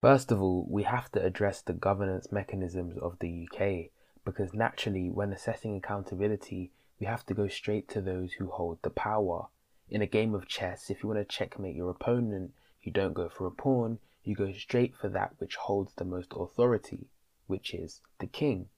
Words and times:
First 0.00 0.32
of 0.32 0.40
all, 0.40 0.66
we 0.66 0.84
have 0.84 1.12
to 1.12 1.22
address 1.22 1.60
the 1.60 1.74
governance 1.74 2.32
mechanisms 2.32 2.96
of 2.96 3.18
the 3.18 3.46
UK 3.46 3.90
because 4.24 4.54
naturally, 4.54 5.10
when 5.10 5.30
assessing 5.30 5.76
accountability, 5.76 6.70
we 6.98 7.06
have 7.06 7.26
to 7.26 7.34
go 7.34 7.48
straight 7.48 7.86
to 7.90 8.00
those 8.00 8.32
who 8.32 8.46
hold 8.46 8.78
the 8.80 8.88
power. 8.88 9.48
In 9.90 10.00
a 10.00 10.06
game 10.06 10.34
of 10.34 10.48
chess, 10.48 10.88
if 10.88 11.02
you 11.02 11.08
want 11.10 11.20
to 11.20 11.36
checkmate 11.36 11.76
your 11.76 11.90
opponent, 11.90 12.52
you 12.82 12.90
don't 12.92 13.12
go 13.12 13.28
for 13.28 13.46
a 13.46 13.50
pawn, 13.50 13.98
you 14.24 14.34
go 14.34 14.52
straight 14.52 14.96
for 14.96 15.10
that 15.10 15.34
which 15.36 15.56
holds 15.56 15.92
the 15.94 16.04
most 16.06 16.32
authority, 16.34 17.08
which 17.46 17.74
is 17.74 18.00
the 18.20 18.26
king. 18.26 18.68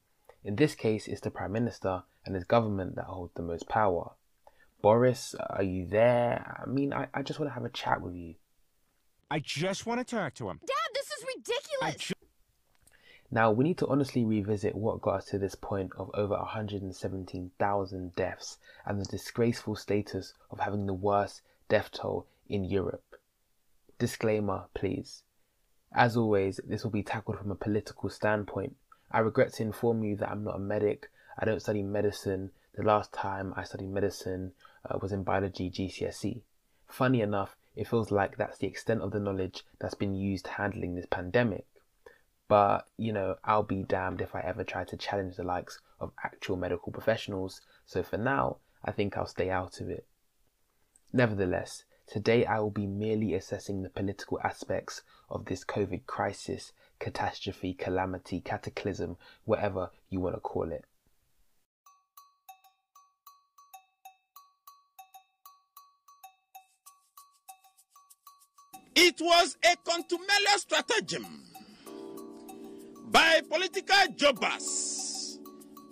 In 0.43 0.57
this 0.57 0.75
case, 0.75 1.07
it's 1.07 1.20
the 1.20 1.30
prime 1.30 1.52
minister 1.52 2.02
and 2.27 2.34
his 2.34 2.45
government 2.45 2.96
that 2.96 3.04
hold 3.04 3.30
the 3.34 3.43
most 3.43 3.68
power. 3.68 4.12
Boris, 4.80 5.36
are 5.50 5.62
you 5.62 5.86
there? 5.86 6.61
I 6.61 6.68
mean, 6.68 6.93
I, 6.93 7.07
I 7.14 7.23
just 7.23 7.39
want 7.39 7.50
to 7.50 7.54
have 7.54 7.64
a 7.64 7.68
chat 7.68 8.00
with 8.00 8.16
you. 8.16 8.34
I 9.32 9.39
just 9.39 9.86
want 9.86 9.98
to 9.98 10.16
talk 10.16 10.34
to 10.34 10.50
him. 10.50 10.61
Dad, 10.66 10.82
ridiculous. 11.36 12.12
Now, 13.31 13.50
we 13.50 13.64
need 13.64 13.79
to 13.79 13.86
honestly 13.86 14.25
revisit 14.25 14.75
what 14.75 15.00
got 15.00 15.14
us 15.14 15.25
to 15.26 15.39
this 15.39 15.54
point 15.54 15.93
of 15.96 16.11
over 16.12 16.36
117,000 16.36 18.14
deaths 18.14 18.58
and 18.85 19.00
the 19.00 19.07
disgraceful 19.07 19.75
status 19.75 20.35
of 20.50 20.61
having 20.61 20.85
the 20.85 20.93
worst 20.93 21.40
death 21.68 21.90
toll 21.93 22.26
in 22.48 22.64
Europe. 22.64 23.17
Disclaimer, 23.98 24.64
please. 24.75 25.22
As 25.95 26.17
always, 26.17 26.61
this 26.67 26.85
will 26.85 26.90
be 26.90 27.03
tackled 27.03 27.39
from 27.39 27.50
a 27.50 27.54
political 27.54 28.11
standpoint. 28.11 28.76
I 29.11 29.20
regret 29.20 29.54
to 29.54 29.62
inform 29.62 30.04
you 30.04 30.17
that 30.17 30.31
I'm 30.31 30.45
not 30.45 30.57
a 30.57 30.59
medic. 30.59 31.11
I 31.39 31.46
don't 31.46 31.61
study 31.61 31.82
medicine. 31.82 32.50
The 32.75 32.83
last 32.83 33.12
time 33.12 33.55
I 33.56 33.64
studied 33.64 33.91
medicine 33.91 34.53
uh, 34.84 34.98
was 35.00 35.12
in 35.12 35.23
biology 35.23 35.70
GCSE. 35.70 36.42
Funny 36.89 37.20
enough, 37.23 37.56
it 37.75 37.89
feels 37.89 38.11
like 38.11 38.36
that's 38.36 38.58
the 38.58 38.67
extent 38.67 39.00
of 39.03 39.11
the 39.11 39.20
knowledge 39.20 39.64
that's 39.81 39.94
been 39.94 40.14
used 40.14 40.47
handling 40.47 40.94
this 40.94 41.06
pandemic. 41.06 41.67
But, 42.48 42.86
you 42.98 43.12
know, 43.12 43.36
I'll 43.45 43.62
be 43.62 43.83
damned 43.83 44.20
if 44.20 44.34
I 44.34 44.41
ever 44.41 44.62
try 44.62 44.84
to 44.84 44.97
challenge 44.97 45.37
the 45.37 45.42
likes 45.42 45.81
of 46.00 46.12
actual 46.23 46.56
medical 46.56 46.93
professionals, 46.93 47.62
so 47.87 48.03
for 48.03 48.19
now, 48.19 48.59
I 48.84 48.93
think 48.93 49.17
I'll 49.17 49.27
stay 49.27 49.48
out 49.48 49.81
of 49.81 49.89
it. 49.89 50.06
Nevertheless, 51.12 51.84
today 52.06 52.45
I 52.45 52.59
will 52.59 52.70
be 52.70 52.87
merely 52.87 53.34
assessing 53.34 53.83
the 53.83 53.91
political 53.91 54.39
aspects 54.43 55.03
of 55.31 55.47
this 55.47 55.65
COVID 55.65 56.05
crisis, 56.06 56.73
catastrophe, 56.98 57.75
calamity, 57.75 58.41
cataclysm, 58.41 59.17
whatever 59.45 59.91
you 60.11 60.20
want 60.20 60.34
to 60.34 60.41
call 60.41 60.73
it. 60.73 60.84
It 68.95 69.21
was 69.21 69.57
a 69.65 69.75
contumelous 69.91 70.62
stratagem 70.62 71.27
by 73.11 73.41
political 73.49 74.15
jobbers. 74.17 75.39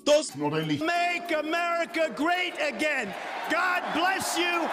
Those 0.04 0.36
not 0.36 0.52
only 0.52 0.78
Make 0.78 1.32
America 1.32 2.12
great 2.14 2.54
again. 2.60 3.14
God 3.50 3.82
bless 3.94 4.36
you. 4.36 4.68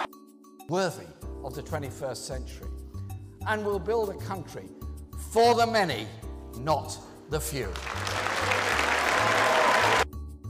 worthy 0.68 1.06
of 1.42 1.54
the 1.54 1.62
21st 1.62 2.16
century 2.16 2.68
and 3.46 3.64
will 3.64 3.78
build 3.78 4.10
a 4.10 4.16
country 4.18 4.68
for 5.32 5.54
the 5.54 5.66
many, 5.66 6.06
not 6.58 6.98
the 7.30 7.40
few. 7.40 7.72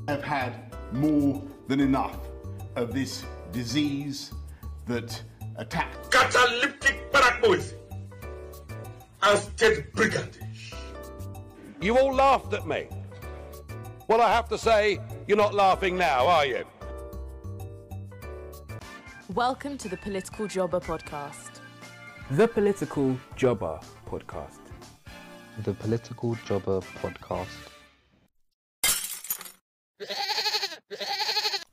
I 0.08 0.12
have 0.12 0.24
had 0.24 0.74
more 0.92 1.42
than 1.68 1.78
enough 1.78 2.18
of 2.74 2.92
this 2.92 3.24
disease 3.52 4.32
that 4.86 5.22
attacks 5.56 6.08
catalytic 7.40 7.74
paranoia 8.20 8.78
and 9.22 9.38
state 9.38 9.92
brigandage. 9.92 10.74
You 11.80 11.96
all 11.98 12.12
laughed 12.14 12.52
at 12.54 12.66
me. 12.66 12.88
Well, 14.08 14.20
I 14.20 14.32
have 14.32 14.48
to 14.48 14.58
say, 14.58 14.98
you're 15.26 15.36
not 15.36 15.54
laughing 15.54 15.96
now, 15.96 16.26
are 16.26 16.46
you? 16.46 16.64
Welcome 19.34 19.76
to 19.78 19.88
the 19.88 19.96
Political 19.98 20.46
Jobber 20.46 20.80
podcast. 20.80 21.60
The 22.30 22.48
Political 22.48 23.18
Jobber 23.36 23.78
Podcast. 24.06 24.60
The 25.62 25.74
Political 25.74 26.36
Jobber 26.46 26.80
Podcast. 26.80 27.46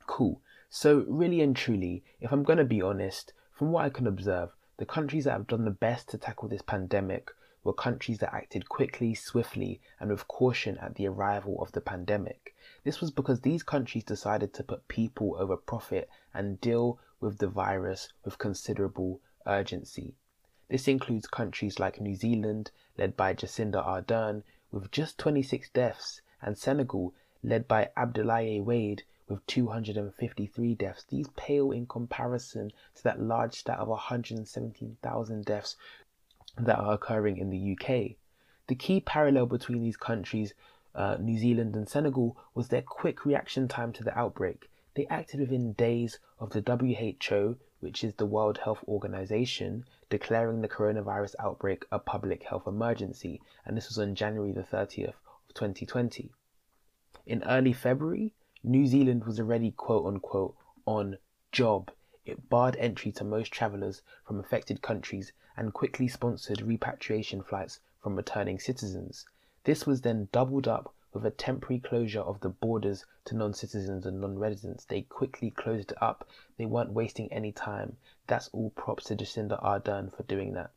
Cool. 0.06 0.40
So, 0.68 1.04
really 1.08 1.40
and 1.40 1.56
truly, 1.56 2.04
if 2.20 2.32
I'm 2.32 2.42
going 2.42 2.58
to 2.58 2.64
be 2.64 2.82
honest, 2.82 3.32
from 3.52 3.72
what 3.72 3.84
I 3.84 3.90
can 3.90 4.06
observe, 4.06 4.50
the 4.78 4.86
countries 4.86 5.24
that 5.24 5.32
have 5.32 5.46
done 5.46 5.64
the 5.64 5.70
best 5.70 6.08
to 6.08 6.18
tackle 6.18 6.48
this 6.48 6.62
pandemic 6.62 7.30
were 7.64 7.72
countries 7.72 8.18
that 8.18 8.34
acted 8.34 8.68
quickly, 8.68 9.14
swiftly, 9.14 9.80
and 9.98 10.10
with 10.10 10.28
caution 10.28 10.78
at 10.78 10.94
the 10.94 11.08
arrival 11.08 11.60
of 11.60 11.72
the 11.72 11.80
pandemic. 11.80 12.54
This 12.84 13.00
was 13.00 13.10
because 13.10 13.40
these 13.40 13.62
countries 13.62 14.04
decided 14.04 14.52
to 14.54 14.62
put 14.62 14.86
people 14.86 15.34
over 15.38 15.56
profit 15.56 16.08
and 16.32 16.60
deal 16.60 17.00
with 17.20 17.38
the 17.38 17.48
virus 17.48 18.12
with 18.24 18.38
considerable 18.38 19.20
urgency. 19.46 20.14
This 20.68 20.86
includes 20.86 21.26
countries 21.26 21.78
like 21.78 22.00
New 22.00 22.14
Zealand, 22.14 22.70
led 22.98 23.16
by 23.16 23.34
Jacinda 23.34 23.82
Ardern, 23.82 24.42
with 24.70 24.90
just 24.90 25.16
26 25.18 25.70
deaths, 25.70 26.20
and 26.42 26.58
Senegal, 26.58 27.14
led 27.42 27.66
by 27.66 27.90
Abdoulaye 27.96 28.62
Wade, 28.62 29.04
with 29.28 29.44
253 29.46 30.74
deaths. 30.74 31.04
These 31.08 31.28
pale 31.36 31.72
in 31.72 31.86
comparison 31.86 32.72
to 32.94 33.02
that 33.04 33.20
large 33.20 33.54
stat 33.54 33.78
of 33.78 33.88
117,000 33.88 35.44
deaths 35.44 35.76
that 36.56 36.78
are 36.78 36.94
occurring 36.94 37.38
in 37.38 37.50
the 37.50 37.72
UK. 37.72 38.16
The 38.68 38.74
key 38.74 39.00
parallel 39.00 39.46
between 39.46 39.82
these 39.82 39.96
countries, 39.96 40.54
uh, 40.94 41.16
New 41.20 41.38
Zealand 41.38 41.76
and 41.76 41.88
Senegal, 41.88 42.36
was 42.54 42.68
their 42.68 42.82
quick 42.82 43.24
reaction 43.24 43.68
time 43.68 43.92
to 43.92 44.04
the 44.04 44.16
outbreak. 44.18 44.70
They 44.94 45.06
acted 45.08 45.40
within 45.40 45.74
days 45.74 46.18
of 46.38 46.50
the 46.50 46.62
WHO, 46.62 47.58
which 47.80 48.02
is 48.02 48.14
the 48.14 48.26
World 48.26 48.58
Health 48.58 48.82
Organization, 48.88 49.84
declaring 50.08 50.62
the 50.62 50.68
coronavirus 50.68 51.34
outbreak 51.38 51.84
a 51.92 51.98
public 51.98 52.44
health 52.44 52.66
emergency, 52.66 53.42
and 53.64 53.76
this 53.76 53.88
was 53.88 53.98
on 53.98 54.14
January 54.14 54.52
the 54.52 54.62
30th 54.62 55.14
of 55.48 55.54
2020. 55.54 56.32
In 57.26 57.42
early 57.44 57.74
February, 57.74 58.32
New 58.68 58.84
Zealand 58.84 59.22
was 59.22 59.38
already 59.38 59.70
quote 59.70 60.06
unquote 60.06 60.56
on 60.86 61.18
job. 61.52 61.92
It 62.24 62.48
barred 62.48 62.74
entry 62.80 63.12
to 63.12 63.22
most 63.22 63.52
travellers 63.52 64.02
from 64.26 64.40
affected 64.40 64.82
countries 64.82 65.32
and 65.56 65.72
quickly 65.72 66.08
sponsored 66.08 66.60
repatriation 66.62 67.44
flights 67.44 67.78
from 68.02 68.16
returning 68.16 68.58
citizens. 68.58 69.24
This 69.62 69.86
was 69.86 70.00
then 70.00 70.28
doubled 70.32 70.66
up 70.66 70.92
with 71.12 71.24
a 71.24 71.30
temporary 71.30 71.78
closure 71.78 72.22
of 72.22 72.40
the 72.40 72.48
borders 72.48 73.06
to 73.26 73.36
non 73.36 73.54
citizens 73.54 74.04
and 74.04 74.20
non 74.20 74.36
residents. 74.36 74.84
They 74.84 75.02
quickly 75.02 75.52
closed 75.52 75.92
it 75.92 76.02
up. 76.02 76.28
They 76.56 76.66
weren't 76.66 76.90
wasting 76.90 77.32
any 77.32 77.52
time. 77.52 77.98
That's 78.26 78.48
all 78.48 78.70
props 78.70 79.04
to 79.04 79.14
Jacinda 79.14 79.62
Ardern 79.62 80.10
for 80.12 80.24
doing 80.24 80.54
that. 80.54 80.72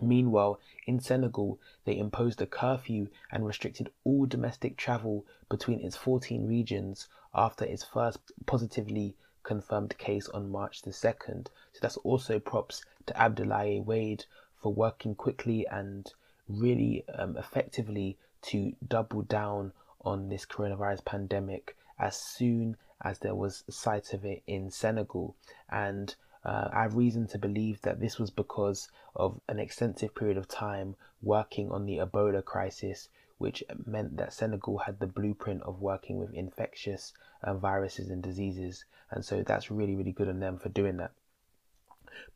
Meanwhile, 0.00 0.58
in 0.86 1.00
Senegal, 1.00 1.58
they 1.84 1.98
imposed 1.98 2.40
a 2.40 2.46
curfew 2.46 3.08
and 3.30 3.44
restricted 3.44 3.92
all 4.04 4.24
domestic 4.24 4.76
travel 4.76 5.26
between 5.50 5.80
its 5.80 5.96
14 5.96 6.46
regions 6.46 7.08
after 7.34 7.64
its 7.64 7.84
first 7.84 8.32
positively 8.46 9.16
confirmed 9.42 9.98
case 9.98 10.28
on 10.28 10.50
March 10.50 10.82
the 10.82 10.90
2nd. 10.92 11.48
So 11.72 11.78
that's 11.80 11.98
also 11.98 12.38
props 12.38 12.84
to 13.06 13.14
Abdoulaye 13.14 13.84
Wade 13.84 14.24
for 14.56 14.72
working 14.72 15.14
quickly 15.14 15.66
and 15.66 16.10
really 16.48 17.04
um, 17.08 17.36
effectively 17.36 18.16
to 18.42 18.74
double 18.86 19.22
down 19.22 19.72
on 20.04 20.28
this 20.28 20.46
coronavirus 20.46 21.04
pandemic 21.04 21.76
as 21.98 22.16
soon 22.16 22.76
as 23.04 23.18
there 23.18 23.34
was 23.34 23.64
sight 23.68 24.14
of 24.14 24.24
it 24.24 24.42
in 24.46 24.70
Senegal. 24.70 25.36
And 25.68 26.14
uh, 26.44 26.68
I 26.72 26.82
have 26.82 26.96
reason 26.96 27.28
to 27.28 27.38
believe 27.38 27.80
that 27.82 28.00
this 28.00 28.18
was 28.18 28.30
because 28.30 28.88
of 29.14 29.40
an 29.48 29.60
extensive 29.60 30.14
period 30.14 30.36
of 30.36 30.48
time 30.48 30.96
working 31.22 31.70
on 31.70 31.86
the 31.86 31.98
Ebola 31.98 32.44
crisis, 32.44 33.08
which 33.38 33.62
meant 33.86 34.16
that 34.16 34.32
Senegal 34.32 34.78
had 34.78 34.98
the 34.98 35.06
blueprint 35.06 35.62
of 35.62 35.80
working 35.80 36.18
with 36.18 36.34
infectious 36.34 37.12
uh, 37.44 37.54
viruses 37.54 38.10
and 38.10 38.22
diseases. 38.22 38.84
And 39.10 39.24
so 39.24 39.42
that's 39.42 39.70
really, 39.70 39.94
really 39.94 40.10
good 40.10 40.28
on 40.28 40.40
them 40.40 40.58
for 40.58 40.68
doing 40.68 40.96
that. 40.96 41.12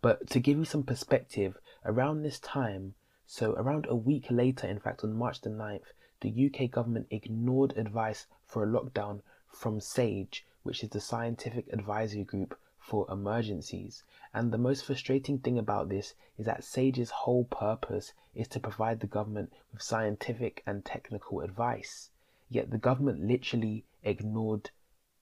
But 0.01 0.31
to 0.31 0.41
give 0.41 0.57
you 0.57 0.65
some 0.65 0.85
perspective, 0.85 1.59
around 1.85 2.23
this 2.23 2.39
time, 2.39 2.95
so 3.27 3.55
around 3.55 3.87
a 3.89 3.97
week 3.97 4.27
later, 4.31 4.69
in 4.69 4.79
fact, 4.79 5.03
on 5.03 5.15
March 5.15 5.41
the 5.41 5.51
9th, 5.51 5.93
the 6.21 6.47
UK 6.47 6.71
government 6.71 7.09
ignored 7.11 7.77
advice 7.77 8.27
for 8.47 8.63
a 8.63 8.69
lockdown 8.69 9.21
from 9.49 9.81
SAGE, 9.81 10.47
which 10.63 10.85
is 10.85 10.91
the 10.91 11.01
Scientific 11.01 11.67
Advisory 11.73 12.25
Group 12.25 12.57
for 12.87 13.05
emergencies. 13.11 14.05
And 14.33 14.53
the 14.53 14.59
most 14.59 14.85
frustrating 14.85 15.41
thing 15.41 15.59
about 15.59 15.89
this 15.89 16.15
is 16.39 16.47
that 16.47 16.63
SAGE's 16.63 17.11
whole 17.11 17.45
purpose 17.45 18.13
is 18.33 18.47
to 18.49 18.61
provide 18.61 19.01
the 19.01 19.09
government 19.09 19.53
with 19.73 19.83
scientific 19.83 20.63
and 20.67 20.85
technical 20.85 21.41
advice. 21.41 22.11
Yet 22.49 22.71
the 22.71 22.79
government 22.79 23.27
literally 23.27 23.85
ignored 24.05 24.71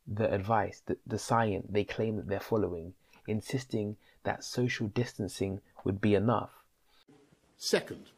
the 0.07 0.31
advice, 0.31 0.83
the, 0.85 0.99
the 1.07 1.19
science 1.19 1.67
they 1.71 1.85
claim 1.85 2.17
that 2.17 2.29
they're 2.29 2.39
following, 2.39 2.93
insisting 3.27 3.97
that 4.25 4.45
social 4.45 4.89
distancing 4.89 5.63
would 5.85 6.03
be 6.03 6.15
enough. 6.15 6.51
Second, 7.57 8.11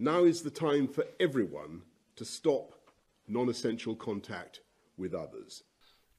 Now 0.00 0.24
is 0.24 0.42
the 0.42 0.50
time 0.50 0.88
for 0.88 1.04
everyone 1.20 1.82
to 2.16 2.24
stop 2.24 2.72
non 3.28 3.48
essential 3.48 3.94
contact 3.94 4.60
with 4.96 5.14
others. 5.14 5.62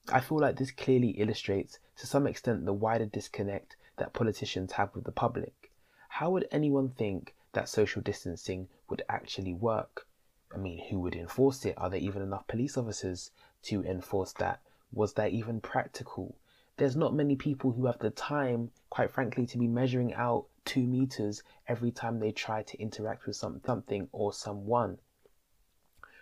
I 0.10 0.20
feel 0.20 0.40
like 0.40 0.56
this 0.56 0.72
clearly 0.72 1.10
illustrates 1.12 1.78
to 1.98 2.08
some 2.08 2.26
extent 2.26 2.66
the 2.66 2.74
wider 2.74 3.06
disconnect 3.06 3.78
that 3.98 4.14
politicians 4.14 4.74
have 4.74 4.96
with 4.96 5.04
the 5.04 5.12
public. 5.12 5.72
How 6.10 6.32
would 6.32 6.48
anyone 6.52 6.90
think 6.90 7.36
that 7.54 7.70
social 7.70 8.02
distancing 8.02 8.68
would 8.90 9.04
actually 9.08 9.54
work? 9.54 10.08
I 10.54 10.58
mean, 10.58 10.84
who 10.90 11.00
would 11.00 11.16
enforce 11.16 11.66
it? 11.66 11.76
Are 11.78 11.90
there 11.90 12.00
even 12.00 12.22
enough 12.22 12.48
police 12.48 12.78
officers 12.78 13.32
to 13.64 13.84
enforce 13.84 14.34
that? 14.34 14.62
Was 14.92 15.14
that 15.14 15.32
even 15.32 15.62
practical? 15.62 16.36
There's 16.78 16.96
not 16.96 17.14
many 17.14 17.36
people 17.36 17.72
who 17.72 17.86
have 17.86 18.00
the 18.00 18.10
time, 18.10 18.72
quite 18.90 19.12
frankly, 19.12 19.46
to 19.46 19.58
be 19.58 19.68
measuring 19.68 20.14
out 20.16 20.48
two 20.66 20.88
meters 20.88 21.44
every 21.68 21.92
time 21.92 22.20
they 22.20 22.32
try 22.32 22.64
to 22.64 22.80
interact 22.80 23.26
with 23.26 23.36
some, 23.36 23.62
something 23.66 24.10
or 24.12 24.34
someone. 24.34 24.98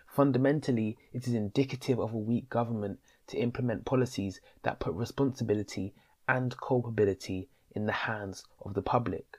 Fundamentally, 0.06 0.98
it 1.12 1.26
is 1.26 1.34
indicative 1.34 1.98
of 1.98 2.12
a 2.12 2.18
weak 2.18 2.48
government 2.48 2.98
to 3.30 3.38
implement 3.38 3.84
policies 3.84 4.40
that 4.62 4.78
put 4.78 4.94
responsibility 4.94 5.94
and 6.28 6.56
culpability 6.58 7.48
in 7.72 7.86
the 7.86 7.92
hands 7.92 8.44
of 8.60 8.74
the 8.74 8.82
public. 8.82 9.38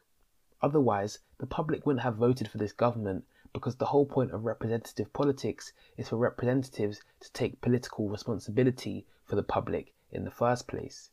Otherwise, 0.61 1.19
the 1.37 1.47
public 1.47 1.85
wouldn't 1.85 2.03
have 2.03 2.15
voted 2.15 2.47
for 2.47 2.57
this 2.57 2.71
government 2.71 3.25
because 3.53 3.75
the 3.75 3.87
whole 3.87 4.05
point 4.05 4.31
of 4.31 4.45
representative 4.45 5.11
politics 5.11 5.73
is 5.97 6.09
for 6.09 6.17
representatives 6.17 7.01
to 7.19 7.31
take 7.33 7.61
political 7.61 8.07
responsibility 8.07 9.05
for 9.25 9.35
the 9.35 9.43
public 9.43 9.93
in 10.11 10.23
the 10.23 10.31
first 10.31 10.67
place. 10.67 11.09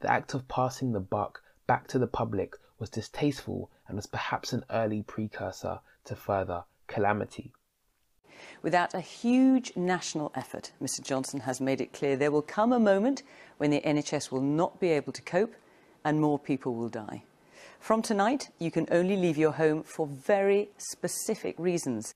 The 0.00 0.10
act 0.10 0.34
of 0.34 0.48
passing 0.48 0.92
the 0.92 1.00
buck 1.00 1.42
back 1.66 1.86
to 1.88 1.98
the 1.98 2.06
public 2.06 2.54
was 2.78 2.90
distasteful 2.90 3.70
and 3.86 3.96
was 3.96 4.06
perhaps 4.06 4.52
an 4.52 4.64
early 4.70 5.02
precursor 5.02 5.80
to 6.04 6.14
further 6.14 6.64
calamity. 6.86 7.52
Without 8.62 8.94
a 8.94 9.00
huge 9.00 9.76
national 9.76 10.32
effort, 10.34 10.72
Mr 10.82 11.00
Johnson 11.02 11.40
has 11.40 11.60
made 11.60 11.80
it 11.80 11.92
clear 11.92 12.16
there 12.16 12.30
will 12.30 12.42
come 12.42 12.72
a 12.72 12.80
moment 12.80 13.22
when 13.58 13.70
the 13.70 13.80
NHS 13.80 14.32
will 14.32 14.40
not 14.40 14.80
be 14.80 14.90
able 14.90 15.12
to 15.12 15.22
cope 15.22 15.54
and 16.04 16.20
more 16.20 16.38
people 16.38 16.74
will 16.74 16.88
die. 16.88 17.22
From 17.78 18.02
tonight, 18.02 18.50
you 18.58 18.70
can 18.70 18.88
only 18.90 19.16
leave 19.16 19.38
your 19.38 19.52
home 19.52 19.82
for 19.84 20.06
very 20.06 20.70
specific 20.76 21.54
reasons. 21.58 22.14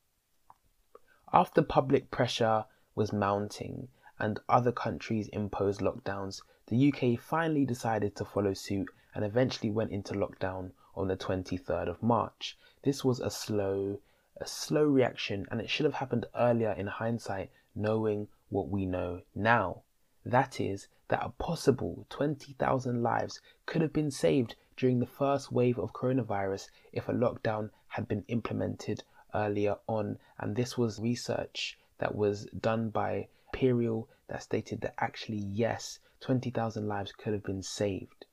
After 1.33 1.63
public 1.63 2.11
pressure 2.11 2.65
was 2.95 3.13
mounting 3.13 3.89
and 4.19 4.41
other 4.49 4.73
countries 4.73 5.29
imposed 5.29 5.81
lockdowns, 5.81 6.43
the 6.67 6.93
UK 6.93 7.19
finally 7.19 7.65
decided 7.65 8.17
to 8.17 8.25
follow 8.25 8.55
suit 8.55 8.89
and 9.15 9.25
eventually 9.25 9.71
went 9.71 9.93
into 9.93 10.15
lockdown 10.15 10.73
on 10.95 11.09
the 11.09 11.17
23rd 11.17 11.89
of 11.89 12.03
March. 12.03 12.59
This 12.83 13.05
was 13.05 13.21
a 13.21 13.31
slow, 13.31 14.01
a 14.37 14.47
slow 14.47 14.85
reaction 14.85 15.47
and 15.51 15.61
it 15.61 15.69
should 15.69 15.85
have 15.85 15.95
happened 15.95 16.27
earlier 16.35 16.73
in 16.73 16.87
hindsight, 16.87 17.51
knowing 17.75 18.29
what 18.49 18.69
we 18.69 18.87
know 18.87 19.23
now. 19.35 19.83
That 20.25 20.61
is, 20.61 20.89
that 21.09 21.25
a 21.25 21.31
possible 21.31 22.07
20,000 22.09 23.03
lives 23.03 23.41
could 23.67 23.83
have 23.83 23.93
been 23.93 24.11
saved 24.11 24.55
during 24.77 24.99
the 25.01 25.07
first 25.07 25.53
wave 25.53 25.79
of 25.79 25.93
coronavirus 25.93 26.71
if 26.93 27.09
a 27.09 27.13
lockdown 27.13 27.71
had 27.89 28.09
been 28.09 28.25
implemented 28.29 29.05
earlier 29.35 29.77
on. 29.87 30.19
And 30.39 30.57
this 30.57 30.79
was 30.79 30.99
research 30.99 31.79
that 31.99 32.15
was 32.15 32.47
done 32.47 32.89
by 32.89 33.29
Imperial 33.53 34.09
that 34.29 34.43
stated 34.43 34.81
that 34.81 34.95
actually, 34.97 35.37
yes, 35.37 35.99
20,000 36.21 36.89
lives 36.89 37.13
could 37.13 37.35
have 37.35 37.45
been 37.45 37.63
saved. 37.63 38.25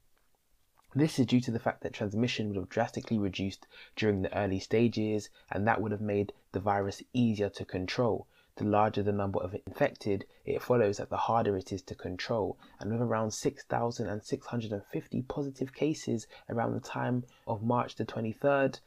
This 0.95 1.19
is 1.19 1.27
due 1.27 1.39
to 1.41 1.51
the 1.51 1.59
fact 1.59 1.81
that 1.81 1.93
transmission 1.93 2.47
would 2.47 2.55
have 2.55 2.69
drastically 2.69 3.19
reduced 3.19 3.67
during 3.95 4.23
the 4.23 4.35
early 4.35 4.59
stages, 4.59 5.29
and 5.51 5.67
that 5.67 5.81
would 5.81 5.91
have 5.91 6.01
made 6.01 6.33
the 6.51 6.59
virus 6.59 7.03
easier 7.13 7.49
to 7.49 7.63
control. 7.63 8.25
The 8.55 8.65
larger 8.65 9.03
the 9.03 9.11
number 9.11 9.39
of 9.39 9.55
infected, 9.67 10.25
it 10.45 10.63
follows 10.63 10.97
that 10.97 11.09
the 11.09 11.17
harder 11.17 11.55
it 11.55 11.71
is 11.71 11.83
to 11.83 11.95
control. 11.95 12.57
And 12.79 12.91
with 12.91 13.01
around 13.01 13.31
6,650 13.31 15.21
positive 15.21 15.73
cases 15.73 16.27
around 16.49 16.73
the 16.73 16.79
time 16.79 17.23
of 17.45 17.61
March 17.61 17.95
the 17.95 18.03
23rd, 18.05 18.79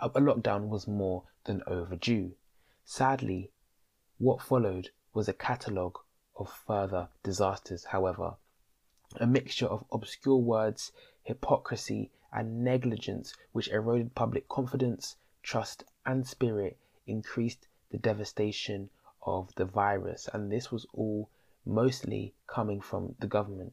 a 0.00 0.08
lockdown 0.08 0.68
was 0.68 0.88
more 0.88 1.24
than 1.44 1.62
overdue. 1.66 2.32
Sadly, 2.84 3.52
what 4.18 4.40
followed 4.40 4.90
was 5.12 5.28
a 5.28 5.34
catalogue 5.34 5.98
of 6.36 6.50
further 6.50 7.08
disasters, 7.22 7.84
however. 7.84 8.36
A 9.16 9.26
mixture 9.26 9.66
of 9.66 9.84
obscure 9.92 10.38
words, 10.38 10.92
hypocrisy, 11.22 12.10
and 12.32 12.64
negligence 12.64 13.34
which 13.52 13.68
eroded 13.68 14.14
public 14.14 14.48
confidence, 14.48 15.16
trust, 15.42 15.84
and 16.06 16.26
spirit 16.26 16.78
increased 17.06 17.68
the 17.90 17.98
devastation 17.98 18.88
of 19.22 19.54
the 19.56 19.64
virus, 19.64 20.28
and 20.32 20.50
this 20.50 20.72
was 20.72 20.86
all 20.94 21.28
mostly 21.66 22.34
coming 22.46 22.80
from 22.80 23.14
the 23.18 23.26
government. 23.26 23.72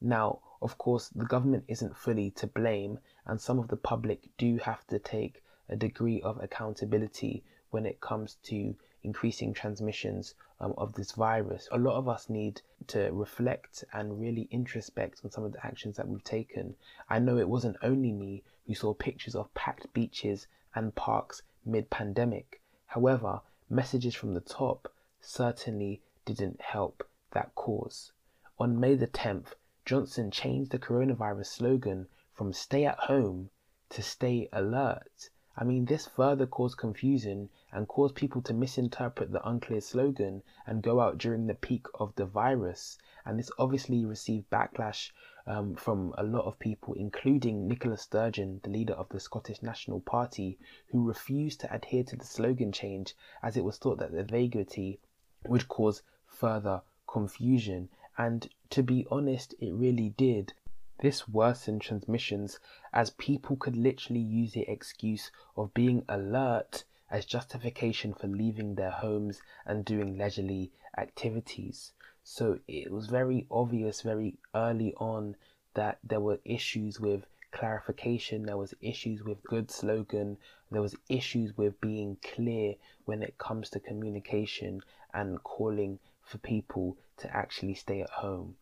Now, 0.00 0.40
of 0.60 0.76
course, 0.76 1.08
the 1.08 1.24
government 1.24 1.64
isn't 1.68 1.96
fully 1.96 2.30
to 2.32 2.46
blame, 2.46 2.98
and 3.24 3.40
some 3.40 3.58
of 3.58 3.68
the 3.68 3.76
public 3.76 4.28
do 4.36 4.58
have 4.58 4.86
to 4.88 4.98
take 4.98 5.42
a 5.68 5.76
degree 5.76 6.22
of 6.22 6.42
accountability 6.42 7.42
when 7.70 7.84
it 7.84 8.00
comes 8.00 8.36
to 8.42 8.76
increasing 9.02 9.52
transmissions 9.52 10.34
um, 10.60 10.74
of 10.78 10.94
this 10.94 11.12
virus. 11.12 11.68
A 11.72 11.78
lot 11.78 11.96
of 11.96 12.08
us 12.08 12.28
need 12.28 12.62
to 12.86 13.10
reflect 13.12 13.84
and 13.92 14.20
really 14.20 14.48
introspect 14.50 15.20
on 15.24 15.30
some 15.30 15.44
of 15.44 15.52
the 15.52 15.66
actions 15.66 15.96
that 15.96 16.08
we've 16.08 16.24
taken. 16.24 16.76
I 17.08 17.18
know 17.18 17.36
it 17.36 17.48
wasn't 17.48 17.76
only 17.82 18.12
me 18.12 18.42
who 18.66 18.74
saw 18.74 18.94
pictures 18.94 19.34
of 19.34 19.52
packed 19.54 19.92
beaches 19.92 20.46
and 20.74 20.94
parks 20.94 21.42
mid 21.64 21.90
pandemic. 21.90 22.60
However, 22.86 23.42
messages 23.68 24.14
from 24.14 24.34
the 24.34 24.40
top 24.40 24.92
certainly 25.20 26.00
didn't 26.24 26.60
help 26.60 27.08
that 27.32 27.54
cause. 27.54 28.12
On 28.58 28.80
May 28.80 28.94
the 28.94 29.06
10th, 29.06 29.54
Johnson 29.84 30.30
changed 30.30 30.70
the 30.70 30.78
coronavirus 30.78 31.46
slogan 31.46 32.08
from 32.32 32.52
stay 32.52 32.84
at 32.84 32.98
home 32.98 33.50
to 33.90 34.02
stay 34.02 34.48
alert. 34.52 35.30
I 35.58 35.64
mean, 35.64 35.86
this 35.86 36.06
further 36.06 36.46
caused 36.46 36.76
confusion 36.76 37.48
and 37.72 37.88
caused 37.88 38.14
people 38.14 38.42
to 38.42 38.52
misinterpret 38.52 39.32
the 39.32 39.48
unclear 39.48 39.80
slogan 39.80 40.42
and 40.66 40.82
go 40.82 41.00
out 41.00 41.16
during 41.16 41.46
the 41.46 41.54
peak 41.54 41.86
of 41.94 42.14
the 42.14 42.26
virus. 42.26 42.98
And 43.24 43.38
this 43.38 43.50
obviously 43.58 44.04
received 44.04 44.50
backlash 44.50 45.12
um, 45.46 45.74
from 45.74 46.14
a 46.18 46.22
lot 46.22 46.44
of 46.44 46.58
people, 46.58 46.92
including 46.92 47.66
Nicola 47.66 47.96
Sturgeon, 47.96 48.60
the 48.64 48.70
leader 48.70 48.92
of 48.92 49.08
the 49.08 49.18
Scottish 49.18 49.62
National 49.62 50.00
Party, 50.00 50.58
who 50.88 51.08
refused 51.08 51.60
to 51.60 51.74
adhere 51.74 52.04
to 52.04 52.16
the 52.16 52.26
slogan 52.26 52.70
change 52.70 53.16
as 53.42 53.56
it 53.56 53.64
was 53.64 53.78
thought 53.78 53.98
that 53.98 54.12
the 54.12 54.24
vaguity 54.24 55.00
would 55.46 55.68
cause 55.68 56.02
further 56.26 56.82
confusion. 57.06 57.88
And 58.18 58.46
to 58.70 58.82
be 58.82 59.06
honest, 59.10 59.54
it 59.58 59.72
really 59.72 60.10
did. 60.10 60.52
This 60.98 61.28
worsened 61.28 61.82
transmissions 61.82 62.58
as 62.92 63.10
people 63.10 63.56
could 63.56 63.76
literally 63.76 64.20
use 64.20 64.52
the 64.52 64.68
excuse 64.70 65.30
of 65.56 65.74
being 65.74 66.04
alert 66.08 66.84
as 67.10 67.24
justification 67.24 68.14
for 68.14 68.26
leaving 68.26 68.74
their 68.74 68.90
homes 68.90 69.42
and 69.64 69.84
doing 69.84 70.16
leisurely 70.16 70.72
activities. 70.96 71.92
So 72.24 72.58
it 72.66 72.90
was 72.90 73.06
very 73.06 73.46
obvious 73.50 74.00
very 74.00 74.38
early 74.54 74.94
on 74.94 75.36
that 75.74 75.98
there 76.02 76.20
were 76.20 76.40
issues 76.44 76.98
with 76.98 77.26
clarification, 77.52 78.44
there 78.44 78.56
was 78.56 78.74
issues 78.80 79.22
with 79.22 79.44
good 79.44 79.70
slogan, 79.70 80.38
there 80.70 80.82
was 80.82 80.96
issues 81.08 81.56
with 81.56 81.80
being 81.80 82.16
clear 82.22 82.74
when 83.04 83.22
it 83.22 83.38
comes 83.38 83.70
to 83.70 83.80
communication 83.80 84.80
and 85.14 85.42
calling 85.44 85.98
for 86.22 86.38
people 86.38 86.96
to 87.18 87.34
actually 87.34 87.74
stay 87.74 88.00
at 88.00 88.10
home. 88.10 88.56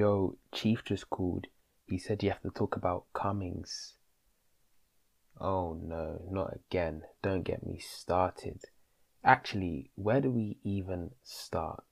Yo, 0.00 0.38
Chief 0.50 0.82
just 0.82 1.10
called. 1.10 1.46
He 1.86 1.98
said 1.98 2.22
you 2.22 2.30
have 2.30 2.40
to 2.40 2.48
talk 2.48 2.74
about 2.74 3.04
Cummings. 3.12 3.98
Oh 5.38 5.74
no, 5.74 6.22
not 6.30 6.54
again. 6.54 7.02
Don't 7.20 7.42
get 7.42 7.66
me 7.66 7.78
started. 7.78 8.62
Actually, 9.22 9.90
where 9.96 10.22
do 10.22 10.30
we 10.30 10.56
even 10.64 11.10
start? 11.22 11.84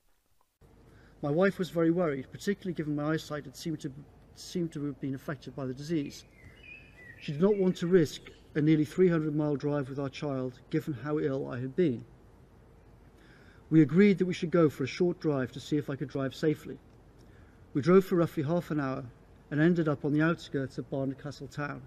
My 1.21 1.29
wife 1.29 1.59
was 1.59 1.69
very 1.69 1.91
worried, 1.91 2.33
particularly 2.33 2.73
given 2.73 2.97
my 2.97 3.13
eyesight 3.13 3.45
had 3.45 3.55
seemed 3.55 3.81
to, 3.81 3.93
seemed 4.37 4.73
to 4.73 4.87
have 4.87 4.99
been 5.03 5.15
affected 5.15 5.55
by 5.55 5.67
the 5.67 5.75
disease. 5.75 6.25
She 7.21 7.33
did 7.33 7.43
not 7.43 7.59
want 7.59 7.77
to 7.77 7.87
risk 7.87 8.23
a 8.55 8.63
nearly 8.63 8.87
300 8.87 9.37
mile 9.37 9.57
drive 9.57 9.91
with 9.91 9.99
our 9.99 10.09
child, 10.09 10.61
given 10.71 10.95
how 10.95 11.19
ill 11.19 11.47
I 11.47 11.61
had 11.61 11.77
been. 11.77 12.07
We 13.69 13.83
agreed 13.83 14.17
that 14.17 14.25
we 14.25 14.33
should 14.33 14.51
go 14.51 14.71
for 14.71 14.85
a 14.85 14.87
short 14.87 15.21
drive 15.21 15.53
to 15.53 15.61
see 15.61 15.77
if 15.77 15.91
I 15.91 15.97
could 15.97 16.09
drive 16.09 16.35
safely. 16.35 16.79
We 17.75 17.83
drove 17.83 18.07
for 18.07 18.17
roughly 18.17 18.45
half 18.45 18.71
an 18.71 18.81
hour 18.81 19.05
and 19.51 19.61
ended 19.61 19.89
up 19.89 20.03
on 20.03 20.13
the 20.13 20.23
outskirts 20.23 20.79
of 20.79 20.89
Barnard 20.89 21.23
Castle 21.23 21.49
town. 21.49 21.83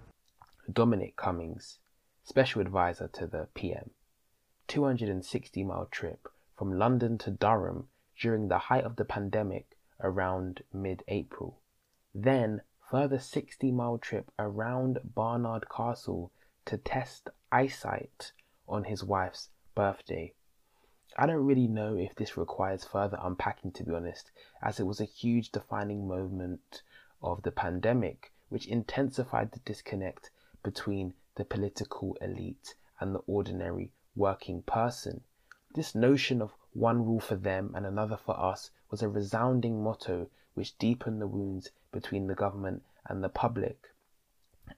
Dominic 0.72 1.16
Cummings, 1.16 1.80
Special 2.22 2.60
Advisor 2.60 3.08
to 3.08 3.26
the 3.26 3.48
PM. 3.54 3.90
260 4.68 5.64
mile 5.64 5.86
trip 5.86 6.28
from 6.56 6.78
London 6.78 7.18
to 7.18 7.32
Durham 7.32 7.88
during 8.16 8.46
the 8.46 8.58
height 8.58 8.84
of 8.84 8.94
the 8.94 9.04
pandemic 9.04 9.76
around 10.00 10.62
mid 10.72 11.02
April. 11.08 11.60
Then, 12.14 12.62
further 12.88 13.18
60 13.18 13.72
mile 13.72 13.98
trip 13.98 14.30
around 14.38 15.00
Barnard 15.02 15.68
Castle 15.68 16.30
to 16.66 16.78
test 16.78 17.28
eyesight 17.50 18.30
on 18.68 18.84
his 18.84 19.02
wife's 19.02 19.50
birthday. 19.74 20.32
I 21.16 21.26
don't 21.26 21.44
really 21.44 21.68
know 21.68 21.94
if 21.96 22.14
this 22.14 22.36
requires 22.38 22.84
further 22.84 23.18
unpacking, 23.20 23.72
to 23.72 23.84
be 23.84 23.92
honest, 23.92 24.30
as 24.62 24.80
it 24.80 24.86
was 24.86 25.00
a 25.00 25.04
huge 25.04 25.52
defining 25.52 26.08
moment 26.08 26.82
of 27.20 27.42
the 27.42 27.52
pandemic, 27.52 28.32
which 28.48 28.66
intensified 28.66 29.52
the 29.52 29.60
disconnect 29.60 30.30
between 30.62 31.14
the 31.34 31.44
political 31.44 32.16
elite 32.22 32.74
and 32.98 33.14
the 33.14 33.22
ordinary 33.26 33.92
working 34.16 34.62
person. 34.62 35.22
This 35.74 35.94
notion 35.94 36.40
of 36.40 36.54
one 36.72 37.04
rule 37.04 37.20
for 37.20 37.36
them 37.36 37.74
and 37.74 37.84
another 37.84 38.16
for 38.16 38.38
us 38.38 38.70
was 38.90 39.02
a 39.02 39.08
resounding 39.08 39.82
motto 39.82 40.28
which 40.54 40.78
deepened 40.78 41.20
the 41.20 41.26
wounds 41.26 41.70
between 41.92 42.26
the 42.26 42.34
government 42.34 42.82
and 43.06 43.22
the 43.22 43.28
public. 43.28 43.92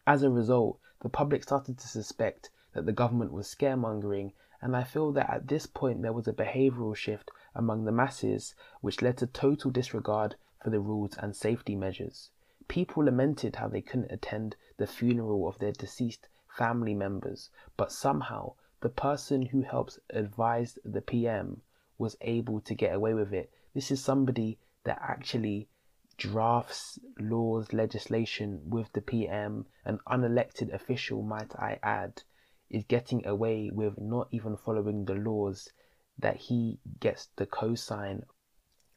As 0.07 0.23
a 0.23 0.31
result, 0.31 0.79
the 1.01 1.09
public 1.09 1.43
started 1.43 1.79
to 1.79 1.89
suspect 1.89 2.51
that 2.73 2.87
the 2.87 2.93
government 2.93 3.33
was 3.33 3.47
scaremongering 3.47 4.33
and 4.65 4.75
I 4.75 4.83
feel 4.83 5.13
that 5.13 5.29
at 5.29 5.47
this 5.47 5.67
point 5.67 6.01
there 6.01 6.15
was 6.15 6.27
a 6.27 6.33
behavioral 6.33 6.97
shift 6.97 7.31
among 7.55 7.85
the 7.85 7.93
masses 7.93 8.55
which 8.81 9.03
led 9.03 9.19
to 9.19 9.27
total 9.27 9.71
disregard 9.71 10.37
for 10.63 10.71
the 10.71 10.81
rules 10.81 11.19
and 11.19 11.37
safety 11.37 11.77
measures. 11.77 12.31
People 12.67 13.05
lamented 13.05 13.57
how 13.57 13.69
they 13.69 13.83
couldn't 13.83 14.11
attend 14.11 14.57
the 14.79 14.87
funeral 14.87 15.47
of 15.47 15.59
their 15.59 15.73
deceased 15.73 16.29
family 16.49 16.95
members, 16.95 17.51
but 17.77 17.93
somehow 17.93 18.55
the 18.81 18.89
person 18.89 19.43
who 19.43 19.61
helps 19.61 19.99
advise 20.09 20.79
the 20.83 21.03
PM 21.03 21.61
was 21.99 22.17
able 22.23 22.63
to 22.63 22.75
get 22.75 22.95
away 22.95 23.13
with 23.13 23.35
it. 23.35 23.53
This 23.75 23.91
is 23.91 24.03
somebody 24.03 24.59
that 24.85 24.99
actually 25.03 25.69
drafts 26.17 26.99
laws, 27.19 27.75
legislation 27.75 28.63
with 28.71 28.91
the 28.95 29.03
PM, 29.03 29.67
an 29.85 29.99
unelected 30.07 30.73
official, 30.73 31.21
might 31.21 31.55
I 31.55 31.79
add 31.83 32.23
is 32.71 32.85
getting 32.85 33.27
away 33.27 33.71
with 33.73 34.01
not 34.01 34.29
even 34.31 34.57
following 34.57 35.05
the 35.05 35.15
laws 35.15 35.71
that 36.19 36.37
he 36.37 36.79
gets 37.01 37.29
the 37.37 37.47
cosign. 37.47 38.23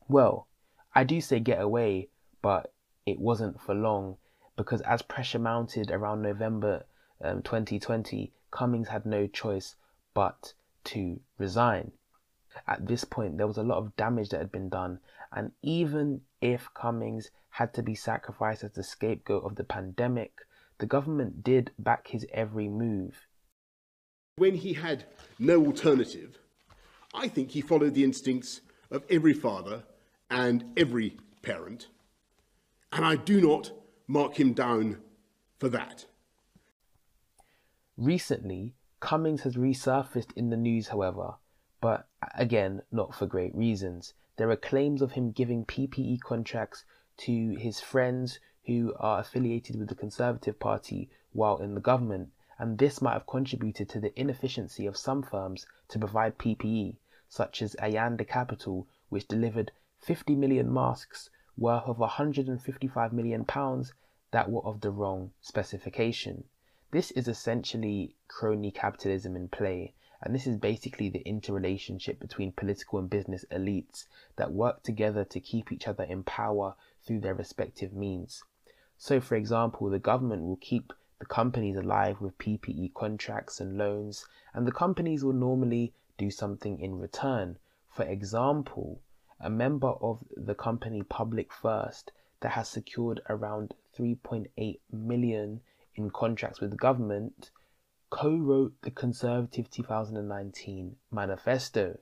Well, 0.08 0.48
I 0.96 1.04
do 1.04 1.22
say 1.22 1.40
get 1.40 1.62
away, 1.62 2.10
but 2.42 2.74
it 3.06 3.20
wasn't 3.20 3.62
for 3.62 3.76
long 3.76 4.18
because 4.56 4.82
as 4.82 5.02
pressure 5.02 5.40
mounted 5.40 5.92
around 5.92 6.22
November 6.22 6.86
um, 7.22 7.42
2020, 7.44 8.34
Cummings 8.50 8.88
had 8.88 9.06
no 9.06 9.28
choice 9.28 9.76
but 10.14 10.54
to 10.86 11.20
resign. 11.38 11.92
At 12.68 12.88
this 12.88 13.04
point, 13.04 13.38
there 13.38 13.46
was 13.46 13.58
a 13.58 13.64
lot 13.64 13.78
of 13.78 13.96
damage 13.96 14.30
that 14.30 14.40
had 14.40 14.52
been 14.52 14.70
done, 14.70 15.00
and 15.32 15.52
even 15.62 16.22
if 16.42 16.74
Cummings 16.74 17.30
had 17.50 17.74
to 17.76 17.84
be 17.84 17.94
sacrificed 17.94 18.64
as 18.64 18.72
the 18.72 18.82
scapegoat 18.84 19.44
of 19.44 19.56
the 19.56 19.64
pandemic, 19.64 20.42
the 20.80 20.88
government 20.88 21.44
did 21.44 21.72
back 21.78 22.08
his 22.08 22.26
every 22.32 22.68
move. 22.68 23.27
When 24.38 24.54
he 24.54 24.74
had 24.74 25.06
no 25.40 25.66
alternative, 25.66 26.38
I 27.12 27.28
think 27.28 27.52
he 27.52 27.62
followed 27.62 27.96
the 27.96 28.04
instincts 28.04 28.62
of 28.92 29.04
every 29.10 29.34
father 29.34 29.84
and 30.30 30.64
every 30.78 31.18
parent, 31.42 31.88
and 32.92 33.04
I 33.04 33.16
do 33.16 33.42
not 33.42 33.72
mark 34.08 34.40
him 34.40 34.54
down 34.54 35.02
for 35.58 35.70
that. 35.70 36.06
Recently, 37.98 38.76
Cummings 39.00 39.42
has 39.42 39.56
resurfaced 39.56 40.34
in 40.36 40.52
the 40.52 40.58
news, 40.58 40.90
however, 40.90 41.38
but 41.82 42.08
again, 42.36 42.84
not 42.92 43.16
for 43.16 43.26
great 43.26 43.56
reasons. 43.56 44.14
There 44.36 44.52
are 44.52 44.56
claims 44.56 45.02
of 45.02 45.14
him 45.14 45.32
giving 45.32 45.66
PPE 45.66 46.22
contracts 46.22 46.86
to 47.26 47.56
his 47.56 47.80
friends 47.80 48.40
who 48.68 48.94
are 49.00 49.20
affiliated 49.22 49.78
with 49.78 49.90
the 49.90 49.96
Conservative 49.96 50.60
Party 50.60 51.10
while 51.32 51.58
in 51.58 51.74
the 51.74 51.82
government, 51.82 52.30
and 52.60 52.78
this 52.78 53.02
might 53.02 53.14
have 53.14 53.28
contributed 53.28 53.88
to 53.88 54.00
the 54.00 54.20
inefficiency 54.20 54.86
of 54.86 54.98
some 54.98 55.22
firms 55.22 55.68
to 55.88 56.00
provide 56.00 56.38
PPE, 56.38 56.96
such 57.30 57.62
as 57.62 57.76
Ayanda 57.76 58.28
Capital, 58.28 58.88
which 59.10 59.28
delivered 59.28 59.72
50 60.00 60.36
million 60.36 60.74
masks 60.74 61.30
worth 61.58 61.84
of 61.84 62.00
155 62.00 63.14
million 63.14 63.46
pounds 63.46 63.94
that 64.32 64.50
were 64.50 64.66
of 64.66 64.82
the 64.82 64.92
wrong 64.92 65.32
specification. 65.42 66.44
This 66.92 67.12
is 67.12 67.28
essentially 67.28 68.16
crony 68.28 68.72
capitalism 68.72 69.36
in 69.36 69.50
play, 69.50 69.94
and 70.22 70.34
this 70.34 70.48
is 70.48 70.58
basically 70.58 71.10
the 71.10 71.28
interrelationship 71.28 72.20
between 72.20 72.52
political 72.52 72.98
and 72.98 73.10
business 73.10 73.46
elites 73.52 74.06
that 74.36 74.52
work 74.52 74.82
together 74.84 75.24
to 75.26 75.40
keep 75.40 75.72
each 75.72 75.88
other 75.88 76.04
in 76.04 76.24
power 76.24 76.76
through 77.04 77.20
their 77.20 77.36
respective 77.36 77.94
means. 77.94 78.44
So, 78.98 79.20
for 79.20 79.36
example, 79.36 79.90
the 79.90 80.00
government 80.00 80.44
will 80.44 80.58
keep 80.58 80.92
the 81.20 81.26
companies 81.26 81.76
are 81.78 81.82
alive 81.82 82.22
with 82.22 82.38
PPE 82.38 82.94
contracts 82.94 83.60
and 83.60 83.78
loans, 83.78 84.28
and 84.54 84.68
the 84.68 84.72
companies 84.72 85.24
will 85.24 85.34
normally 85.34 85.94
do 86.18 86.30
something 86.30 86.80
in 86.80 87.00
return. 87.00 87.58
For 87.90 88.04
example, 88.04 89.02
a 89.40 89.50
member 89.50 89.90
of 89.90 90.24
the 90.36 90.56
company 90.56 91.04
Public 91.04 91.52
First 91.52 92.12
that 92.42 92.52
has 92.52 92.70
secured 92.70 93.22
around 93.30 93.74
3.8 93.98 94.80
million 94.92 95.62
in 95.96 96.12
contracts 96.12 96.62
with 96.62 96.72
the 96.72 96.78
government 96.78 97.52
co-wrote 98.10 98.74
the 98.84 98.92
Conservative 98.92 99.70
2019 99.70 100.96
manifesto. 101.12 101.98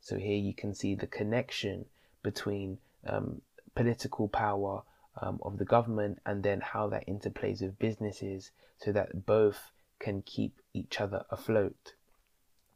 So 0.00 0.18
here 0.18 0.36
you 0.36 0.54
can 0.54 0.74
see 0.74 0.94
the 0.94 1.06
connection 1.06 1.86
between 2.22 2.78
um, 3.06 3.40
political 3.74 4.28
power 4.28 4.82
um, 5.18 5.38
of 5.42 5.58
the 5.58 5.64
government 5.64 6.20
and 6.26 6.42
then 6.42 6.60
how 6.60 6.88
that 6.88 7.06
interplays 7.06 7.62
with 7.62 7.78
businesses 7.78 8.50
so 8.78 8.92
that 8.92 9.26
both 9.26 9.72
can 9.98 10.22
keep 10.22 10.60
each 10.74 11.00
other 11.00 11.24
afloat. 11.30 11.94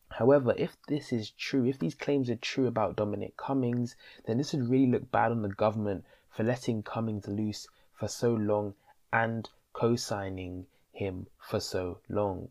However, 0.08 0.54
if 0.56 0.76
this 0.88 1.12
is 1.12 1.30
true, 1.30 1.64
if 1.64 1.78
these 1.78 1.94
claims 1.94 2.28
are 2.30 2.36
true 2.36 2.66
about 2.66 2.96
Dominic 2.96 3.36
Cummings, 3.36 3.94
then 4.26 4.38
this 4.38 4.52
would 4.52 4.68
really 4.68 4.90
look 4.90 5.10
bad 5.10 5.30
on 5.30 5.42
the 5.42 5.48
government 5.48 6.04
for 6.28 6.42
letting 6.42 6.82
Cummings 6.82 7.28
loose 7.28 7.68
for 7.92 8.08
so 8.08 8.34
long 8.34 8.74
and 9.12 9.48
co 9.72 9.96
signing 9.96 10.66
him 10.92 11.26
for 11.38 11.60
so 11.60 12.00
long. 12.08 12.48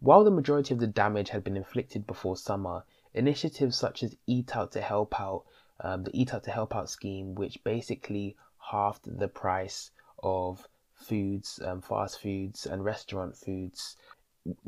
While 0.00 0.24
the 0.24 0.30
majority 0.30 0.72
of 0.72 0.80
the 0.80 0.86
damage 0.86 1.30
had 1.30 1.42
been 1.42 1.56
inflicted 1.56 2.06
before 2.06 2.36
summer, 2.36 2.84
initiatives 3.12 3.76
such 3.76 4.02
as 4.02 4.16
Eat 4.26 4.56
Out 4.56 4.72
to 4.72 4.80
Help 4.80 5.20
Out 5.20 5.44
um, 5.80 6.04
the 6.04 6.10
Eat 6.12 6.34
Out 6.34 6.44
to 6.44 6.50
Help 6.50 6.74
Out 6.74 6.90
scheme, 6.90 7.34
which 7.34 7.62
basically 7.64 8.36
halved 8.70 9.18
the 9.18 9.28
price 9.28 9.90
of 10.22 10.66
foods, 10.94 11.60
um, 11.64 11.80
fast 11.80 12.20
foods, 12.20 12.66
and 12.66 12.84
restaurant 12.84 13.36
foods, 13.36 13.96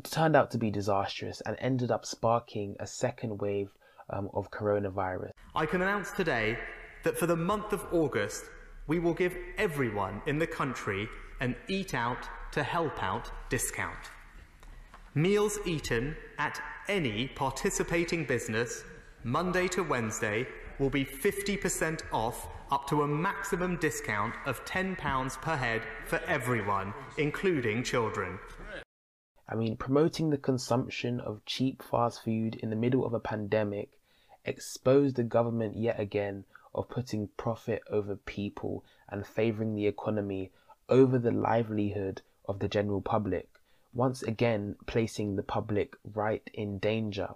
turned 0.03 0.35
out 0.35 0.51
to 0.51 0.57
be 0.57 0.69
disastrous 0.69 1.41
and 1.41 1.55
ended 1.59 1.91
up 1.91 2.05
sparking 2.05 2.75
a 2.79 2.87
second 2.87 3.39
wave 3.39 3.69
um, 4.09 4.29
of 4.33 4.51
coronavirus. 4.51 5.31
I 5.55 5.65
can 5.65 5.81
announce 5.81 6.11
today 6.11 6.57
that 7.03 7.17
for 7.17 7.27
the 7.27 7.35
month 7.35 7.73
of 7.73 7.85
August, 7.91 8.43
we 8.87 8.99
will 8.99 9.13
give 9.13 9.35
everyone 9.57 10.21
in 10.25 10.39
the 10.39 10.47
country 10.47 11.07
an 11.39 11.55
Eat 11.67 11.93
Out 11.93 12.27
to 12.51 12.63
Help 12.63 13.01
Out 13.01 13.31
discount. 13.49 14.11
Meals 15.15 15.59
eaten 15.65 16.15
at 16.37 16.61
any 16.87 17.27
participating 17.27 18.25
business, 18.25 18.83
Monday 19.23 19.67
to 19.67 19.83
Wednesday, 19.83 20.47
will 20.79 20.89
be 20.89 21.05
50% 21.05 22.01
off 22.11 22.47
up 22.71 22.87
to 22.87 23.03
a 23.03 23.07
maximum 23.07 23.77
discount 23.77 24.33
of 24.45 24.63
£10 24.65 25.41
per 25.41 25.55
head 25.55 25.81
for 26.05 26.19
everyone, 26.27 26.93
including 27.17 27.83
children. 27.83 28.39
I 29.47 29.55
mean, 29.55 29.77
promoting 29.77 30.29
the 30.29 30.37
consumption 30.37 31.19
of 31.19 31.45
cheap 31.45 31.81
fast 31.81 32.23
food 32.23 32.55
in 32.55 32.69
the 32.69 32.75
middle 32.75 33.05
of 33.05 33.13
a 33.13 33.19
pandemic 33.19 33.89
exposed 34.45 35.15
the 35.15 35.23
government 35.23 35.75
yet 35.75 35.99
again 35.99 36.45
of 36.73 36.89
putting 36.89 37.29
profit 37.35 37.81
over 37.89 38.15
people 38.15 38.85
and 39.09 39.25
favouring 39.25 39.73
the 39.73 39.87
economy 39.87 40.51
over 40.87 41.17
the 41.17 41.31
livelihood 41.31 42.21
of 42.47 42.59
the 42.59 42.67
general 42.67 43.01
public, 43.01 43.49
once 43.93 44.21
again 44.23 44.75
placing 44.85 45.35
the 45.35 45.43
public 45.43 45.95
right 46.13 46.47
in 46.53 46.77
danger. 46.77 47.29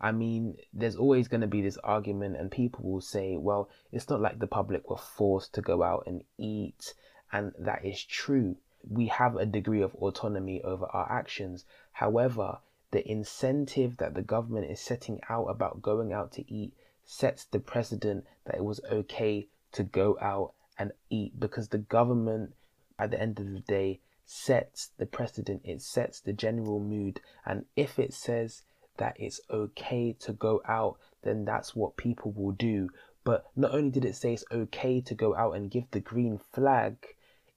I 0.00 0.12
mean, 0.12 0.56
there's 0.72 0.96
always 0.96 1.28
going 1.28 1.42
to 1.42 1.46
be 1.46 1.60
this 1.60 1.76
argument, 1.84 2.36
and 2.36 2.50
people 2.50 2.90
will 2.90 3.02
say, 3.02 3.36
well, 3.36 3.68
it's 3.92 4.08
not 4.08 4.20
like 4.20 4.38
the 4.38 4.46
public 4.46 4.88
were 4.88 4.96
forced 4.96 5.52
to 5.54 5.60
go 5.60 5.82
out 5.82 6.04
and 6.06 6.24
eat, 6.38 6.94
and 7.32 7.52
that 7.58 7.84
is 7.84 8.02
true. 8.02 8.56
We 8.88 9.08
have 9.08 9.36
a 9.36 9.44
degree 9.44 9.82
of 9.82 9.94
autonomy 9.96 10.62
over 10.62 10.86
our 10.86 11.10
actions. 11.12 11.66
However, 11.92 12.60
the 12.92 13.06
incentive 13.08 13.98
that 13.98 14.14
the 14.14 14.22
government 14.22 14.70
is 14.70 14.80
setting 14.80 15.20
out 15.28 15.44
about 15.44 15.82
going 15.82 16.12
out 16.12 16.32
to 16.32 16.52
eat 16.52 16.72
sets 17.04 17.44
the 17.44 17.60
precedent 17.60 18.24
that 18.46 18.56
it 18.56 18.64
was 18.64 18.80
okay 18.90 19.48
to 19.72 19.82
go 19.82 20.16
out 20.20 20.54
and 20.78 20.92
eat 21.10 21.38
because 21.38 21.68
the 21.68 21.78
government, 21.78 22.54
at 22.98 23.10
the 23.10 23.20
end 23.20 23.38
of 23.38 23.50
the 23.50 23.60
day, 23.60 24.00
sets 24.24 24.90
the 24.96 25.06
precedent, 25.06 25.60
it 25.64 25.82
sets 25.82 26.20
the 26.20 26.32
general 26.32 26.80
mood, 26.80 27.20
and 27.44 27.66
if 27.76 27.98
it 27.98 28.14
says 28.14 28.62
that 29.00 29.16
it's 29.18 29.40
okay 29.50 30.14
to 30.20 30.32
go 30.32 30.62
out, 30.68 30.98
then 31.22 31.44
that's 31.44 31.74
what 31.74 31.96
people 31.96 32.32
will 32.32 32.52
do. 32.52 32.90
But 33.24 33.44
not 33.56 33.72
only 33.72 33.90
did 33.90 34.04
it 34.04 34.14
say 34.14 34.34
it's 34.34 34.44
okay 34.52 35.00
to 35.00 35.14
go 35.14 35.34
out 35.34 35.56
and 35.56 35.70
give 35.70 35.90
the 35.90 36.00
green 36.00 36.38
flag, 36.52 36.96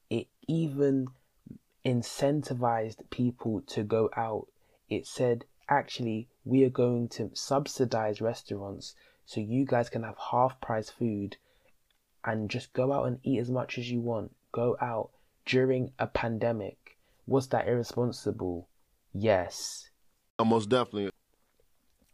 it 0.09 0.27
even 0.47 1.07
incentivized 1.85 3.09
people 3.09 3.61
to 3.67 3.83
go 3.83 4.09
out. 4.15 4.47
It 4.89 5.05
said, 5.05 5.45
actually, 5.69 6.27
we 6.45 6.63
are 6.63 6.69
going 6.69 7.09
to 7.09 7.31
subsidize 7.33 8.21
restaurants 8.21 8.95
so 9.25 9.39
you 9.39 9.65
guys 9.65 9.89
can 9.89 10.03
have 10.03 10.17
half 10.31 10.59
price 10.61 10.89
food 10.89 11.37
and 12.23 12.49
just 12.49 12.73
go 12.73 12.93
out 12.93 13.07
and 13.07 13.19
eat 13.23 13.39
as 13.39 13.51
much 13.51 13.77
as 13.77 13.91
you 13.91 13.99
want. 13.99 14.33
Go 14.51 14.77
out 14.81 15.09
during 15.45 15.91
a 15.99 16.07
pandemic. 16.07 16.97
Was 17.25 17.47
that 17.49 17.67
irresponsible? 17.67 18.69
Yes. 19.13 19.89
Almost 20.39 20.69
definitely. 20.69 21.11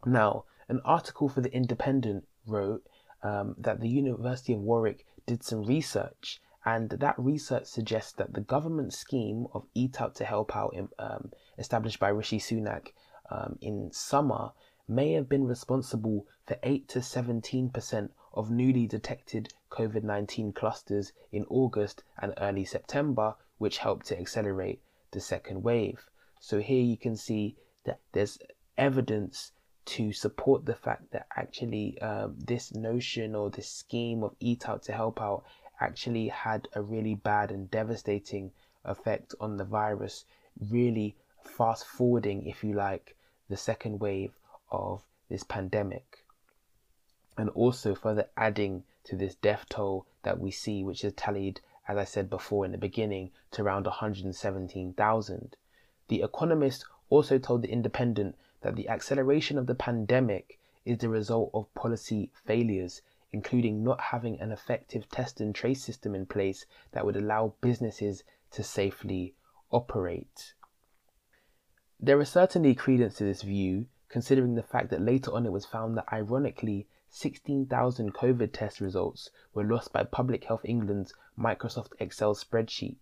Now, 0.06 0.44
an 0.68 0.80
article 0.84 1.28
for 1.28 1.42
The 1.42 1.52
Independent 1.52 2.26
wrote 2.46 2.86
um, 3.22 3.54
that 3.58 3.80
the 3.80 3.88
University 3.88 4.54
of 4.54 4.60
Warwick 4.60 5.04
did 5.26 5.42
some 5.42 5.64
research, 5.64 6.40
and 6.64 6.88
that 6.90 7.18
research 7.18 7.66
suggests 7.66 8.12
that 8.12 8.32
the 8.32 8.40
government 8.40 8.94
scheme 8.94 9.46
of 9.52 9.66
Eat 9.74 10.00
Out 10.00 10.14
to 10.14 10.24
Help 10.24 10.56
Out, 10.56 10.74
um, 10.98 11.32
established 11.58 11.98
by 11.98 12.08
Rishi 12.08 12.38
Sunak 12.38 12.94
um, 13.30 13.58
in 13.60 13.92
summer, 13.92 14.52
may 14.88 15.12
have 15.12 15.28
been 15.28 15.46
responsible 15.46 16.26
for 16.46 16.56
8 16.62 16.88
to 16.88 17.00
17% 17.00 18.10
of 18.32 18.50
newly 18.50 18.86
detected 18.86 19.52
COVID 19.70 20.02
19 20.02 20.52
clusters 20.52 21.12
in 21.30 21.44
August 21.50 22.02
and 22.18 22.32
early 22.38 22.64
September, 22.64 23.34
which 23.58 23.78
helped 23.78 24.06
to 24.06 24.18
accelerate 24.18 24.82
the 25.10 25.20
second 25.20 25.62
wave. 25.62 26.08
So 26.40 26.60
here 26.60 26.82
you 26.82 26.96
can 26.96 27.16
see 27.16 27.56
that 27.84 28.00
there's 28.12 28.38
evidence 28.78 29.52
to 29.86 30.12
support 30.12 30.66
the 30.66 30.74
fact 30.74 31.10
that 31.12 31.26
actually 31.36 32.00
um, 32.00 32.36
this 32.38 32.74
notion 32.74 33.34
or 33.34 33.50
this 33.50 33.68
scheme 33.68 34.22
of 34.22 34.34
eat 34.40 34.68
out 34.68 34.82
to 34.84 34.92
help 34.92 35.20
out 35.20 35.44
actually 35.80 36.28
had 36.28 36.68
a 36.74 36.82
really 36.82 37.14
bad 37.14 37.50
and 37.50 37.70
devastating 37.70 38.52
effect 38.84 39.34
on 39.40 39.56
the 39.56 39.64
virus, 39.64 40.24
really 40.70 41.16
fast 41.42 41.86
forwarding, 41.86 42.46
if 42.46 42.62
you 42.62 42.74
like, 42.74 43.16
the 43.48 43.56
second 43.56 44.00
wave 44.00 44.32
of 44.70 45.02
this 45.28 45.42
pandemic. 45.42 46.24
And 47.38 47.48
also 47.50 47.94
further 47.94 48.28
adding 48.36 48.84
to 49.04 49.16
this 49.16 49.34
death 49.34 49.64
toll 49.68 50.06
that 50.22 50.38
we 50.38 50.50
see, 50.50 50.84
which 50.84 51.04
is 51.04 51.14
tallied, 51.14 51.60
as 51.88 51.96
I 51.96 52.04
said 52.04 52.28
before 52.28 52.64
in 52.64 52.72
the 52.72 52.78
beginning, 52.78 53.30
to 53.52 53.62
around 53.62 53.86
117,000. 53.86 55.56
The 56.08 56.22
Economist 56.22 56.84
also 57.08 57.38
told 57.38 57.62
The 57.62 57.72
Independent 57.72 58.36
that 58.62 58.76
the 58.76 58.88
acceleration 58.88 59.58
of 59.58 59.66
the 59.66 59.74
pandemic 59.74 60.58
is 60.84 60.98
the 60.98 61.08
result 61.08 61.50
of 61.54 61.72
policy 61.74 62.30
failures, 62.44 63.02
including 63.32 63.82
not 63.82 64.00
having 64.00 64.40
an 64.40 64.52
effective 64.52 65.08
test 65.08 65.40
and 65.40 65.54
trace 65.54 65.82
system 65.82 66.14
in 66.14 66.26
place 66.26 66.66
that 66.92 67.04
would 67.04 67.16
allow 67.16 67.54
businesses 67.60 68.24
to 68.50 68.62
safely 68.62 69.34
operate. 69.70 70.54
There 71.98 72.20
is 72.20 72.28
certainly 72.30 72.74
credence 72.74 73.16
to 73.16 73.24
this 73.24 73.42
view, 73.42 73.86
considering 74.08 74.54
the 74.54 74.62
fact 74.62 74.90
that 74.90 75.00
later 75.00 75.32
on 75.32 75.46
it 75.46 75.52
was 75.52 75.66
found 75.66 75.96
that 75.96 76.12
ironically 76.12 76.88
16,000 77.10 78.14
COVID 78.14 78.52
test 78.52 78.80
results 78.80 79.30
were 79.52 79.64
lost 79.64 79.92
by 79.92 80.04
Public 80.04 80.44
Health 80.44 80.64
England's 80.64 81.12
Microsoft 81.38 81.92
Excel 81.98 82.34
spreadsheet. 82.34 82.96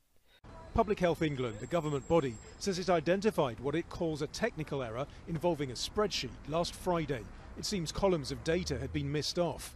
Public 0.79 1.01
Health 1.01 1.23
England, 1.23 1.57
the 1.59 1.67
government 1.67 2.07
body, 2.07 2.37
says 2.61 2.79
it 2.79 2.89
identified 2.89 3.59
what 3.59 3.75
it 3.75 3.91
calls 3.91 4.23
a 4.23 4.29
technical 4.29 4.81
error 4.81 5.09
involving 5.27 5.73
a 5.73 5.75
spreadsheet 5.75 6.31
last 6.47 6.73
Friday. 6.73 7.23
It 7.59 7.65
seems 7.65 7.91
columns 7.91 8.31
of 8.31 8.45
data 8.45 8.79
had 8.79 8.93
been 8.93 9.11
missed 9.11 9.41
off. 9.41 9.75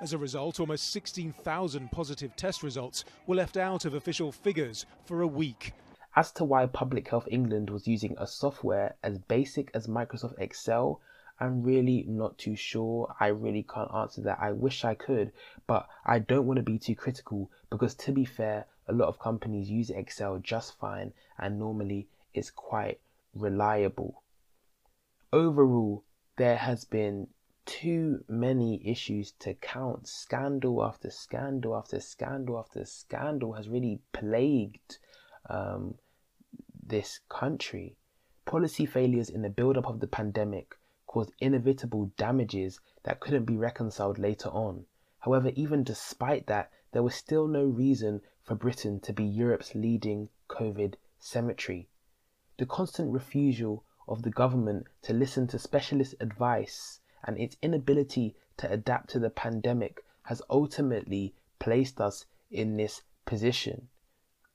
As 0.00 0.12
a 0.12 0.18
result, 0.18 0.60
almost 0.60 0.92
16,000 0.92 1.90
positive 1.90 2.36
test 2.36 2.62
results 2.62 3.04
were 3.26 3.34
left 3.34 3.56
out 3.56 3.84
of 3.84 3.94
official 3.94 4.30
figures 4.30 4.86
for 5.06 5.22
a 5.22 5.26
week. 5.26 5.72
As 6.14 6.30
to 6.30 6.44
why 6.44 6.66
Public 6.66 7.08
Health 7.08 7.26
England 7.32 7.68
was 7.68 7.88
using 7.88 8.14
a 8.16 8.24
software 8.24 8.94
as 9.02 9.18
basic 9.18 9.72
as 9.74 9.88
Microsoft 9.88 10.38
Excel, 10.38 11.00
I'm 11.40 11.64
really 11.64 12.04
not 12.06 12.38
too 12.38 12.54
sure. 12.54 13.12
I 13.18 13.26
really 13.26 13.64
can't 13.64 13.92
answer 13.92 14.20
that. 14.20 14.38
I 14.40 14.52
wish 14.52 14.84
I 14.84 14.94
could, 14.94 15.32
but 15.66 15.88
I 16.06 16.20
don't 16.20 16.46
want 16.46 16.58
to 16.58 16.62
be 16.62 16.78
too 16.78 16.94
critical 16.94 17.50
because, 17.70 17.96
to 17.96 18.12
be 18.12 18.24
fair, 18.24 18.66
a 18.86 18.92
lot 18.92 19.08
of 19.08 19.18
companies 19.18 19.70
use 19.70 19.90
Excel 19.90 20.38
just 20.38 20.78
fine 20.78 21.12
and 21.38 21.58
normally 21.58 22.08
it's 22.32 22.50
quite 22.50 23.00
reliable. 23.34 24.22
Overall, 25.32 26.04
there 26.36 26.56
has 26.56 26.84
been 26.84 27.28
too 27.66 28.22
many 28.28 28.86
issues 28.86 29.32
to 29.32 29.54
count. 29.54 30.06
Scandal 30.06 30.84
after 30.84 31.10
scandal 31.10 31.76
after 31.76 31.98
scandal 32.00 32.58
after 32.58 32.84
scandal 32.84 33.52
has 33.54 33.68
really 33.68 34.00
plagued 34.12 34.98
um, 35.48 35.94
this 36.86 37.20
country. 37.28 37.96
Policy 38.44 38.84
failures 38.84 39.30
in 39.30 39.42
the 39.42 39.48
build 39.48 39.78
up 39.78 39.86
of 39.86 40.00
the 40.00 40.06
pandemic 40.06 40.76
caused 41.06 41.32
inevitable 41.40 42.10
damages 42.16 42.80
that 43.04 43.20
couldn't 43.20 43.44
be 43.44 43.56
reconciled 43.56 44.18
later 44.18 44.48
on. 44.50 44.84
However, 45.20 45.50
even 45.54 45.84
despite 45.84 46.46
that, 46.48 46.70
there 46.92 47.02
was 47.02 47.14
still 47.14 47.46
no 47.46 47.64
reason 47.64 48.20
for 48.44 48.54
Britain 48.54 49.00
to 49.00 49.12
be 49.12 49.24
Europe's 49.24 49.74
leading 49.74 50.28
COVID 50.48 50.94
cemetery. 51.18 51.88
The 52.58 52.66
constant 52.66 53.12
refusal 53.12 53.84
of 54.06 54.22
the 54.22 54.30
government 54.30 54.86
to 55.02 55.14
listen 55.14 55.46
to 55.48 55.58
specialist 55.58 56.14
advice 56.20 57.00
and 57.24 57.38
its 57.38 57.56
inability 57.62 58.36
to 58.58 58.70
adapt 58.70 59.10
to 59.10 59.18
the 59.18 59.30
pandemic 59.30 60.04
has 60.24 60.42
ultimately 60.50 61.34
placed 61.58 62.00
us 62.00 62.26
in 62.50 62.76
this 62.76 63.02
position. 63.24 63.88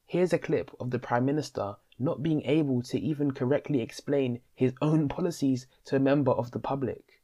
Here's 0.05 0.33
a 0.33 0.39
clip 0.39 0.71
of 0.79 0.91
the 0.91 0.99
Prime 0.99 1.25
Minister 1.25 1.75
not 1.97 2.23
being 2.23 2.43
able 2.43 2.81
to 2.83 2.99
even 2.99 3.31
correctly 3.31 3.81
explain 3.81 4.39
his 4.55 4.73
own 4.81 5.09
policies 5.09 5.67
to 5.85 5.95
a 5.95 5.99
member 5.99 6.31
of 6.31 6.51
the 6.51 6.59
public. 6.59 7.21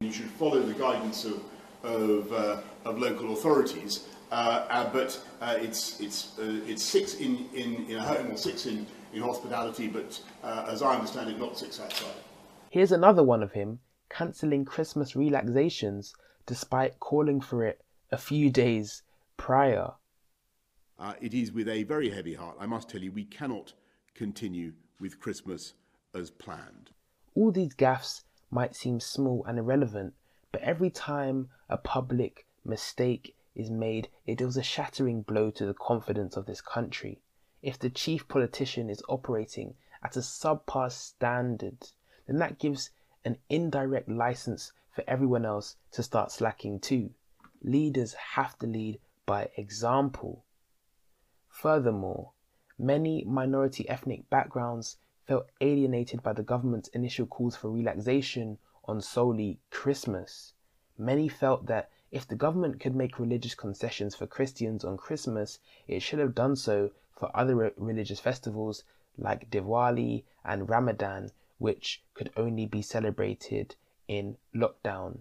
You 0.00 0.12
should 0.12 0.30
follow 0.30 0.62
the 0.62 0.74
guidance 0.74 1.24
of, 1.24 1.42
of, 1.82 2.32
uh, 2.32 2.60
of 2.84 2.98
local 2.98 3.32
authorities 3.32 4.08
but 4.30 5.20
uh, 5.40 5.56
it's, 5.58 6.00
it's, 6.00 6.38
uh, 6.38 6.60
it's 6.66 6.82
six 6.82 7.14
in, 7.14 7.46
in, 7.54 7.86
in 7.86 7.96
a 7.96 8.02
home 8.02 8.30
or 8.30 8.36
six 8.36 8.66
in, 8.66 8.86
in 9.12 9.22
hospitality, 9.22 9.88
but 9.88 10.20
uh, 10.42 10.66
as 10.68 10.82
I 10.82 10.94
understand 10.94 11.30
it, 11.30 11.38
not 11.38 11.58
six 11.58 11.80
outside. 11.80 12.14
Here's 12.70 12.92
another 12.92 13.22
one 13.22 13.42
of 13.42 13.52
him 13.52 13.78
cancelling 14.08 14.64
Christmas 14.64 15.16
relaxations 15.16 16.14
despite 16.46 17.00
calling 17.00 17.40
for 17.40 17.64
it 17.64 17.84
a 18.12 18.16
few 18.16 18.50
days 18.50 19.02
prior. 19.36 19.92
Uh, 20.98 21.14
it 21.20 21.34
is 21.34 21.52
with 21.52 21.68
a 21.68 21.82
very 21.82 22.10
heavy 22.10 22.34
heart, 22.34 22.56
I 22.58 22.66
must 22.66 22.88
tell 22.88 23.02
you, 23.02 23.12
we 23.12 23.24
cannot 23.24 23.72
continue 24.14 24.72
with 25.00 25.20
Christmas 25.20 25.74
as 26.14 26.30
planned. 26.30 26.90
All 27.34 27.50
these 27.50 27.74
gaffes 27.74 28.22
might 28.50 28.74
seem 28.74 29.00
small 29.00 29.44
and 29.46 29.58
irrelevant, 29.58 30.14
but 30.52 30.62
every 30.62 30.88
time 30.88 31.48
a 31.68 31.76
public 31.76 32.46
mistake 32.64 33.36
is 33.56 33.70
made, 33.70 34.08
it 34.26 34.38
deals 34.38 34.56
a 34.56 34.62
shattering 34.62 35.22
blow 35.22 35.50
to 35.50 35.66
the 35.66 35.74
confidence 35.74 36.36
of 36.36 36.46
this 36.46 36.60
country. 36.60 37.20
If 37.62 37.78
the 37.78 37.90
chief 37.90 38.28
politician 38.28 38.90
is 38.90 39.02
operating 39.08 39.74
at 40.02 40.16
a 40.16 40.20
subpar 40.20 40.92
standard, 40.92 41.88
then 42.26 42.36
that 42.38 42.58
gives 42.58 42.90
an 43.24 43.38
indirect 43.48 44.08
license 44.08 44.72
for 44.90 45.02
everyone 45.08 45.44
else 45.44 45.76
to 45.92 46.02
start 46.02 46.30
slacking 46.30 46.78
too. 46.78 47.10
Leaders 47.62 48.14
have 48.14 48.58
to 48.58 48.66
lead 48.66 49.00
by 49.24 49.48
example. 49.56 50.44
Furthermore, 51.48 52.32
many 52.78 53.24
minority 53.24 53.88
ethnic 53.88 54.28
backgrounds 54.30 54.98
felt 55.26 55.48
alienated 55.60 56.22
by 56.22 56.32
the 56.32 56.42
government's 56.42 56.88
initial 56.90 57.26
calls 57.26 57.56
for 57.56 57.70
relaxation 57.70 58.58
on 58.84 59.00
solely 59.00 59.58
Christmas. 59.70 60.52
Many 60.96 61.28
felt 61.28 61.66
that 61.66 61.90
if 62.16 62.26
the 62.26 62.34
government 62.34 62.80
could 62.80 62.96
make 62.96 63.18
religious 63.18 63.54
concessions 63.54 64.14
for 64.14 64.26
Christians 64.26 64.86
on 64.86 64.96
Christmas, 64.96 65.58
it 65.86 66.00
should 66.00 66.18
have 66.18 66.34
done 66.34 66.56
so 66.56 66.90
for 67.14 67.30
other 67.36 67.74
religious 67.76 68.18
festivals 68.18 68.84
like 69.18 69.50
Diwali 69.50 70.24
and 70.42 70.66
Ramadan, 70.66 71.30
which 71.58 72.02
could 72.14 72.30
only 72.34 72.64
be 72.64 72.80
celebrated 72.80 73.76
in 74.08 74.38
lockdown. 74.54 75.18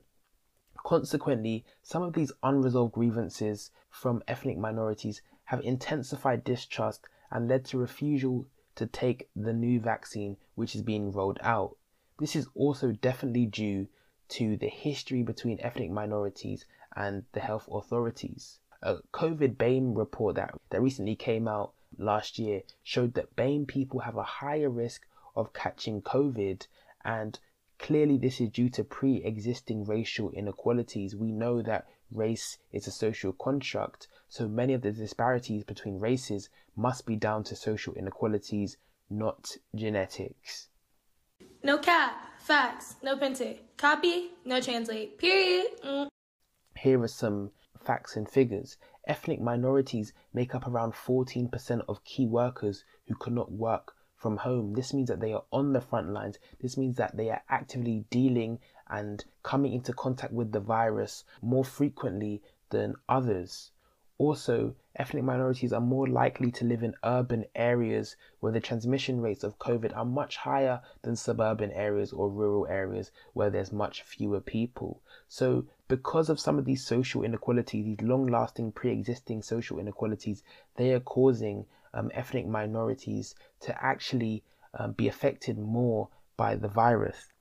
Consequently, 0.86 1.66
some 1.84 2.02
of 2.02 2.14
these 2.14 2.32
unresolved 2.42 2.94
grievances 2.94 3.72
from 3.90 4.24
ethnic 4.26 4.58
minorities 4.58 5.22
have 5.44 5.60
intensified 5.66 6.46
distrust 6.46 7.10
and 7.30 7.50
led 7.50 7.66
to 7.66 7.78
refusal 7.78 8.46
to 8.76 8.88
take 8.88 9.28
the 9.36 9.52
new 9.52 9.82
vaccine 9.82 10.38
which 10.56 10.74
is 10.74 10.82
being 10.82 11.12
rolled 11.12 11.40
out. 11.42 11.76
This 12.20 12.38
is 12.38 12.48
also 12.56 12.94
definitely 12.94 13.48
due 13.48 13.90
to 14.30 14.56
the 14.56 14.70
history 14.70 15.24
between 15.24 15.60
ethnic 15.60 15.92
minorities 15.92 16.66
and 16.96 17.26
the 17.34 17.40
health 17.40 17.68
authorities. 17.72 18.60
A 18.82 18.98
COVID 19.14 19.58
BAME 19.58 19.96
report 19.96 20.36
that, 20.36 20.54
that 20.70 20.82
recently 20.82 21.16
came 21.16 21.48
out 21.48 21.74
last 21.98 22.38
year 22.38 22.62
showed 22.84 23.14
that 23.16 23.36
BAME 23.36 23.66
people 23.68 24.02
have 24.02 24.18
a 24.18 24.24
higher 24.24 24.70
risk 24.70 25.06
of 25.36 25.54
catching 25.54 26.02
COVID, 26.02 26.68
and 27.04 27.40
clearly 27.80 28.18
this 28.18 28.40
is 28.40 28.50
due 28.50 28.70
to 28.70 28.84
pre 28.84 29.24
existing 29.24 29.86
racial 29.86 30.32
inequalities. 30.32 31.16
We 31.16 31.32
know 31.32 31.62
that 31.62 31.88
race 32.12 32.58
is 32.72 32.88
a 32.88 32.92
social 32.92 33.34
construct, 33.34 34.08
so 34.30 34.48
many 34.48 34.74
of 34.74 34.82
the 34.82 34.92
disparities 34.92 35.64
between 35.64 36.00
races 36.00 36.50
must 36.76 37.06
be 37.06 37.16
down 37.16 37.44
to 37.46 37.56
social 37.56 37.94
inequalities, 37.94 38.78
not 39.10 39.58
genetics. 39.76 40.70
No 41.64 41.78
cap, 41.80 42.40
facts, 42.40 42.96
no 43.02 43.18
printed, 43.18 43.60
copy, 43.78 44.32
no 44.46 44.62
translate, 44.62 45.18
period. 45.18 45.68
Mm. 45.84 46.08
Here 46.78 47.02
are 47.02 47.08
some 47.08 47.52
facts 47.80 48.16
and 48.16 48.30
figures. 48.30 48.78
Ethnic 49.08 49.40
minorities 49.40 50.12
make 50.34 50.54
up 50.54 50.68
around 50.68 50.94
14% 50.94 51.86
of 51.88 52.04
key 52.04 52.28
workers 52.28 52.84
who 53.08 53.16
cannot 53.16 53.52
work 53.52 53.96
from 54.16 54.38
home. 54.38 54.74
This 54.74 54.94
means 54.94 55.08
that 55.08 55.20
they 55.20 55.34
are 55.34 55.46
on 55.52 55.74
the 55.74 55.82
front 55.82 56.10
lines. 56.10 56.38
This 56.60 56.78
means 56.78 56.98
that 56.98 57.16
they 57.16 57.30
are 57.30 57.44
actively 57.50 58.06
dealing 58.10 58.60
and 58.88 59.24
coming 59.42 59.74
into 59.74 59.94
contact 59.94 60.34
with 60.34 60.52
the 60.52 60.60
virus 60.60 61.24
more 61.42 61.64
frequently 61.64 62.42
than 62.72 62.96
others. 63.08 63.72
Also, 64.18 64.74
ethnic 64.96 65.26
minorities 65.26 65.74
are 65.74 65.82
more 65.82 66.08
likely 66.08 66.50
to 66.50 66.64
live 66.64 66.82
in 66.84 66.96
urban 67.04 67.44
areas 67.54 68.16
where 68.40 68.54
the 68.54 68.62
transmission 68.62 69.20
rates 69.20 69.44
of 69.44 69.60
COVID 69.60 69.94
are 69.94 70.06
much 70.06 70.38
higher 70.38 70.82
than 71.02 71.18
suburban 71.18 71.70
areas 71.72 72.14
or 72.14 72.30
rural 72.30 72.66
areas 72.68 73.12
where 73.34 73.50
there's 73.50 73.74
much 73.74 74.04
fewer 74.04 74.40
people. 74.40 75.02
So, 75.28 75.66
because 75.90 76.30
of 76.30 76.40
some 76.40 76.58
of 76.58 76.64
these 76.64 76.86
social 76.86 77.24
inequalities, 77.24 77.84
these 77.84 78.08
long 78.08 78.26
lasting 78.28 78.72
pre 78.72 78.94
existing 78.94 79.42
social 79.42 79.80
inequalities, 79.80 80.44
they 80.78 80.94
are 80.94 81.02
causing 81.02 81.66
um, 81.94 82.10
ethnic 82.14 82.48
minorities 82.48 83.36
to 83.60 83.84
actually 83.84 84.46
um, 84.74 84.94
be 84.94 85.10
affected 85.10 85.58
more 85.58 86.08
by 86.38 86.56
the 86.56 86.70
virus. 86.70 87.34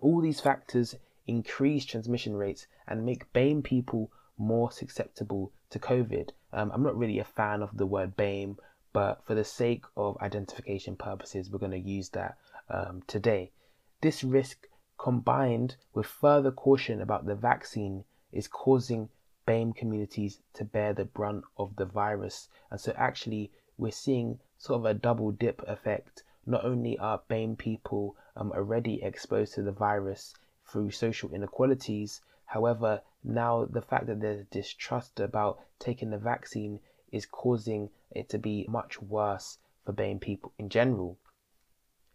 All 0.00 0.22
these 0.22 0.40
factors 0.40 0.94
increase 1.26 1.84
transmission 1.84 2.36
rates 2.36 2.66
and 2.86 3.04
make 3.04 3.30
BAME 3.34 3.62
people 3.62 4.10
more 4.38 4.72
susceptible 4.72 5.52
to 5.70 5.78
COVID. 5.78 6.30
Um, 6.52 6.70
I'm 6.74 6.82
not 6.82 6.96
really 6.96 7.18
a 7.18 7.24
fan 7.24 7.62
of 7.62 7.76
the 7.76 7.86
word 7.86 8.16
BAME, 8.16 8.58
but 8.92 9.24
for 9.24 9.34
the 9.34 9.44
sake 9.44 9.84
of 9.96 10.18
identification 10.20 10.96
purposes, 10.96 11.48
we're 11.48 11.60
going 11.60 11.70
to 11.70 11.78
use 11.78 12.08
that 12.10 12.36
um, 12.68 13.02
today. 13.06 13.52
This 14.00 14.24
risk, 14.24 14.66
combined 14.98 15.76
with 15.94 16.06
further 16.06 16.50
caution 16.50 17.00
about 17.00 17.26
the 17.26 17.36
vaccine, 17.36 18.04
is 18.32 18.48
causing 18.48 19.08
BAME 19.46 19.74
communities 19.74 20.40
to 20.54 20.64
bear 20.64 20.92
the 20.92 21.04
brunt 21.04 21.44
of 21.56 21.76
the 21.76 21.84
virus. 21.84 22.48
And 22.70 22.80
so, 22.80 22.92
actually, 22.96 23.52
we're 23.78 23.92
seeing 23.92 24.40
sort 24.58 24.80
of 24.80 24.84
a 24.84 24.94
double 24.94 25.30
dip 25.30 25.62
effect. 25.66 26.24
Not 26.46 26.64
only 26.64 26.98
are 26.98 27.22
BAME 27.28 27.56
people 27.56 28.16
um, 28.36 28.50
already 28.52 29.02
exposed 29.02 29.54
to 29.54 29.62
the 29.62 29.72
virus 29.72 30.34
through 30.66 30.90
social 30.90 31.32
inequalities, 31.32 32.20
however, 32.46 33.02
now 33.22 33.64
the 33.64 33.82
fact 33.82 34.06
that 34.06 34.20
there's 34.20 34.46
distrust 34.46 35.20
about 35.20 35.60
taking 35.78 36.10
the 36.10 36.18
vaccine 36.18 36.80
is 37.12 37.26
causing 37.26 37.90
it 38.10 38.28
to 38.28 38.38
be 38.38 38.66
much 38.68 39.00
worse 39.02 39.58
for 39.84 39.92
BAME 39.92 40.20
people 40.20 40.52
in 40.58 40.68
general. 40.68 41.18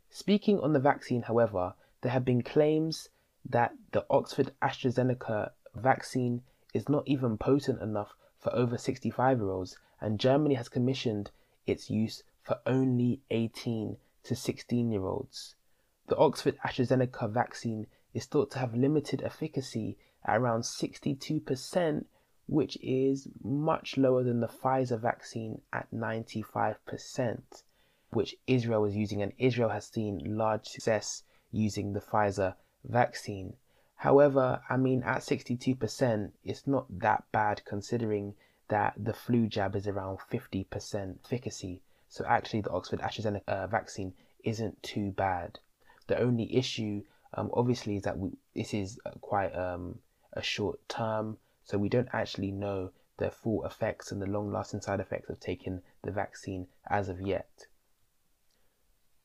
Speaking 0.09 0.59
on 0.59 0.73
the 0.73 0.79
vaccine, 0.79 1.23
however, 1.23 1.75
there 2.01 2.11
have 2.11 2.25
been 2.25 2.41
claims 2.41 3.09
that 3.47 3.73
the 3.91 4.05
Oxford 4.09 4.53
AstraZeneca 4.61 5.51
vaccine 5.75 6.41
is 6.73 6.89
not 6.89 7.07
even 7.07 7.37
potent 7.37 7.81
enough 7.81 8.15
for 8.39 8.53
over 8.55 8.77
65 8.77 9.39
year 9.39 9.49
olds, 9.49 9.77
and 9.99 10.19
Germany 10.19 10.55
has 10.55 10.69
commissioned 10.69 11.31
its 11.65 11.89
use 11.89 12.23
for 12.41 12.59
only 12.65 13.21
18 13.29 13.97
to 14.23 14.35
16 14.35 14.91
year 14.91 15.05
olds. 15.05 15.55
The 16.07 16.17
Oxford 16.17 16.57
AstraZeneca 16.63 17.29
vaccine 17.29 17.87
is 18.13 18.25
thought 18.25 18.51
to 18.51 18.59
have 18.59 18.75
limited 18.75 19.21
efficacy 19.23 19.97
at 20.25 20.37
around 20.37 20.61
62%, 20.61 22.05
which 22.47 22.77
is 22.81 23.27
much 23.43 23.97
lower 23.97 24.23
than 24.23 24.39
the 24.39 24.47
Pfizer 24.47 24.99
vaccine 24.99 25.61
at 25.71 25.89
95%, 25.91 27.63
which 28.11 28.35
Israel 28.47 28.85
is 28.85 28.95
using, 28.95 29.21
and 29.21 29.33
Israel 29.37 29.69
has 29.69 29.87
seen 29.87 30.37
large 30.37 30.67
success 30.67 31.23
using 31.51 31.93
the 31.93 32.01
Pfizer 32.01 32.55
vaccine. 32.83 33.55
However, 33.95 34.61
I 34.69 34.77
mean, 34.77 35.03
at 35.03 35.21
62%, 35.21 36.31
it's 36.43 36.67
not 36.67 36.85
that 36.99 37.23
bad 37.31 37.63
considering 37.65 38.35
that 38.67 38.93
the 38.97 39.13
flu 39.13 39.47
jab 39.47 39.75
is 39.75 39.87
around 39.87 40.19
50% 40.31 41.17
efficacy. 41.23 41.81
So 42.09 42.25
actually, 42.25 42.61
the 42.61 42.71
Oxford 42.71 42.99
AstraZeneca 42.99 43.47
uh, 43.47 43.67
vaccine 43.67 44.13
isn't 44.43 44.81
too 44.83 45.11
bad. 45.11 45.59
The 46.07 46.19
only 46.19 46.55
issue, 46.55 47.03
um, 47.33 47.49
obviously, 47.53 47.97
is 47.97 48.03
that 48.03 48.17
we, 48.17 48.31
this 48.55 48.73
is 48.73 48.99
quite 49.21 49.55
um, 49.55 49.99
a 50.35 50.41
short 50.41 50.87
term, 50.89 51.37
so 51.63 51.77
we 51.77 51.89
don't 51.89 52.09
actually 52.13 52.51
know 52.51 52.91
the 53.17 53.31
full 53.31 53.65
effects 53.65 54.11
and 54.11 54.21
the 54.21 54.27
long-lasting 54.27 54.81
side 54.81 54.99
effects 54.99 55.29
of 55.29 55.39
taking 55.39 55.81
the 56.03 56.11
vaccine 56.11 56.67
as 56.87 57.07
of 57.07 57.21
yet. 57.21 57.67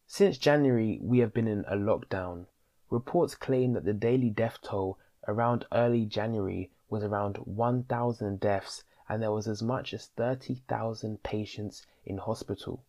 Since 0.06 0.38
January, 0.38 0.98
we 1.02 1.18
have 1.18 1.34
been 1.34 1.48
in 1.48 1.64
a 1.66 1.76
lockdown. 1.76 2.46
Reports 2.88 3.34
claim 3.34 3.72
that 3.74 3.84
the 3.84 3.92
daily 3.92 4.30
death 4.30 4.58
toll 4.62 4.98
around 5.26 5.66
early 5.72 6.04
January 6.04 6.70
was 6.88 7.04
around 7.04 7.36
1,000 7.38 8.40
deaths 8.40 8.84
and 9.08 9.22
there 9.22 9.32
was 9.32 9.48
as 9.48 9.62
much 9.62 9.92
as 9.92 10.06
30,000 10.06 11.22
patients 11.22 11.86
in 12.04 12.18
hospital. 12.18 12.84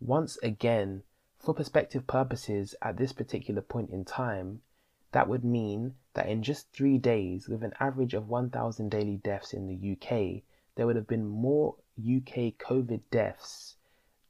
Once 0.00 0.36
again, 0.42 1.02
for 1.38 1.54
perspective 1.54 2.06
purposes, 2.06 2.74
at 2.82 2.96
this 2.96 3.12
particular 3.12 3.62
point 3.62 3.90
in 3.90 4.04
time, 4.04 4.62
that 5.14 5.28
would 5.28 5.44
mean 5.44 5.94
that 6.12 6.28
in 6.28 6.42
just 6.42 6.70
three 6.72 6.98
days, 6.98 7.48
with 7.48 7.64
an 7.64 7.72
average 7.80 8.12
of 8.12 8.28
1,000 8.28 8.90
daily 8.90 9.16
deaths 9.16 9.54
in 9.54 9.66
the 9.66 9.92
UK, 9.92 10.42
there 10.74 10.86
would 10.86 10.96
have 10.96 11.06
been 11.06 11.26
more 11.26 11.76
UK 11.98 12.58
COVID 12.58 13.00
deaths 13.10 13.76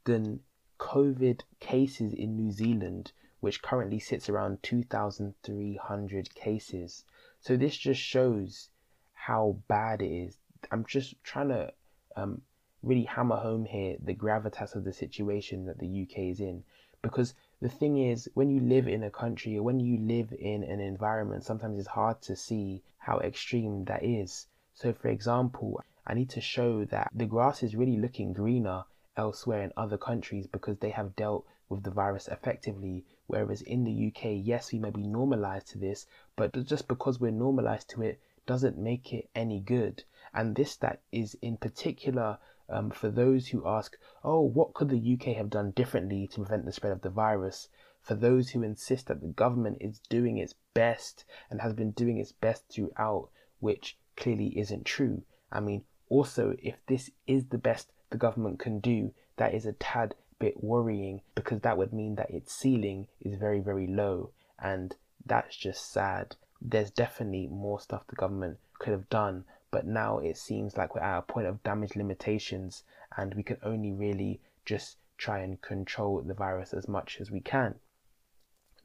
than 0.05 0.39
COVID 0.79 1.41
cases 1.59 2.13
in 2.13 2.35
New 2.37 2.51
Zealand, 2.51 3.11
which 3.41 3.61
currently 3.61 3.99
sits 3.99 4.29
around 4.29 4.63
2,300 4.63 6.33
cases. 6.35 7.03
So 7.41 7.57
this 7.57 7.75
just 7.75 7.99
shows 7.99 8.69
how 9.13 9.57
bad 9.67 10.01
it 10.01 10.11
is 10.11 10.37
I'm 10.71 10.85
just 10.85 11.21
trying 11.23 11.49
to 11.49 11.73
um, 12.15 12.41
really 12.81 13.03
hammer 13.03 13.37
home 13.37 13.65
here 13.65 13.97
the 14.01 14.15
gravitas 14.15 14.75
of 14.75 14.83
the 14.83 14.93
situation 14.93 15.65
that 15.65 15.79
the 15.79 16.03
UK 16.03 16.19
is 16.31 16.39
in. 16.39 16.63
Because 17.01 17.33
the 17.65 17.69
thing 17.71 17.97
is, 17.97 18.29
when 18.35 18.51
you 18.51 18.59
live 18.59 18.87
in 18.87 19.01
a 19.01 19.09
country 19.09 19.57
or 19.57 19.63
when 19.63 19.79
you 19.79 19.97
live 19.97 20.31
in 20.37 20.63
an 20.63 20.79
environment, 20.79 21.43
sometimes 21.43 21.79
it's 21.79 21.87
hard 21.87 22.21
to 22.21 22.35
see 22.35 22.83
how 22.99 23.17
extreme 23.17 23.85
that 23.85 24.03
is. 24.03 24.45
So, 24.75 24.93
for 24.93 25.07
example, 25.07 25.81
I 26.05 26.13
need 26.13 26.29
to 26.29 26.41
show 26.41 26.85
that 26.85 27.09
the 27.11 27.25
grass 27.25 27.63
is 27.63 27.75
really 27.75 27.97
looking 27.97 28.33
greener 28.33 28.83
elsewhere 29.17 29.63
in 29.63 29.73
other 29.75 29.97
countries 29.97 30.45
because 30.45 30.77
they 30.77 30.91
have 30.91 31.15
dealt 31.15 31.47
with 31.67 31.81
the 31.81 31.89
virus 31.89 32.27
effectively. 32.27 33.03
Whereas 33.25 33.63
in 33.63 33.83
the 33.83 34.07
UK, 34.09 34.45
yes, 34.45 34.71
we 34.71 34.77
may 34.77 34.91
be 34.91 35.01
normalized 35.01 35.69
to 35.69 35.79
this, 35.79 36.05
but 36.35 36.53
just 36.67 36.87
because 36.87 37.19
we're 37.19 37.31
normalized 37.31 37.89
to 37.89 38.03
it 38.03 38.19
doesn't 38.45 38.77
make 38.77 39.11
it 39.11 39.27
any 39.33 39.59
good. 39.59 40.03
And 40.35 40.55
this 40.55 40.75
that 40.75 40.99
is 41.11 41.35
in 41.41 41.57
particular 41.57 42.37
um, 42.69 42.89
for 42.89 43.09
those 43.09 43.47
who 43.47 43.67
ask, 43.67 43.97
oh, 44.23 44.41
what 44.41 44.73
could 44.73 44.89
the 44.89 45.13
UK 45.13 45.35
have 45.35 45.49
done 45.49 45.71
differently 45.71 46.27
to 46.27 46.37
prevent 46.37 46.65
the 46.65 46.71
spread 46.71 46.93
of 46.93 47.01
the 47.01 47.09
virus? 47.09 47.69
For 48.01 48.15
those 48.15 48.49
who 48.49 48.63
insist 48.63 49.07
that 49.07 49.21
the 49.21 49.27
government 49.27 49.77
is 49.81 49.99
doing 50.09 50.37
its 50.37 50.55
best 50.73 51.25
and 51.49 51.61
has 51.61 51.73
been 51.73 51.91
doing 51.91 52.17
its 52.17 52.31
best 52.31 52.63
throughout, 52.69 53.29
which 53.59 53.97
clearly 54.15 54.57
isn't 54.57 54.85
true. 54.85 55.23
I 55.51 55.59
mean, 55.59 55.83
also, 56.09 56.55
if 56.59 56.75
this 56.87 57.09
is 57.27 57.45
the 57.45 57.57
best 57.57 57.91
the 58.09 58.17
government 58.17 58.59
can 58.59 58.79
do, 58.79 59.13
that 59.37 59.53
is 59.53 59.65
a 59.65 59.73
tad 59.73 60.15
bit 60.39 60.63
worrying 60.63 61.21
because 61.33 61.61
that 61.61 61.77
would 61.77 61.93
mean 61.93 62.15
that 62.15 62.29
its 62.29 62.53
ceiling 62.53 63.07
is 63.19 63.37
very, 63.37 63.59
very 63.59 63.87
low. 63.87 64.31
And 64.59 64.95
that's 65.25 65.55
just 65.55 65.91
sad 65.91 66.35
there's 66.61 66.91
definitely 66.91 67.47
more 67.47 67.79
stuff 67.79 68.07
the 68.07 68.15
government 68.15 68.57
could 68.79 68.91
have 68.91 69.09
done, 69.09 69.45
but 69.71 69.85
now 69.85 70.19
it 70.19 70.37
seems 70.37 70.77
like 70.77 70.95
we're 70.95 71.01
at 71.01 71.19
a 71.19 71.21
point 71.21 71.47
of 71.47 71.63
damage 71.63 71.95
limitations 71.95 72.83
and 73.17 73.33
we 73.33 73.43
can 73.43 73.57
only 73.63 73.91
really 73.91 74.39
just 74.65 74.97
try 75.17 75.39
and 75.39 75.61
control 75.61 76.21
the 76.21 76.33
virus 76.33 76.73
as 76.73 76.87
much 76.87 77.19
as 77.19 77.31
we 77.31 77.39
can. 77.39 77.75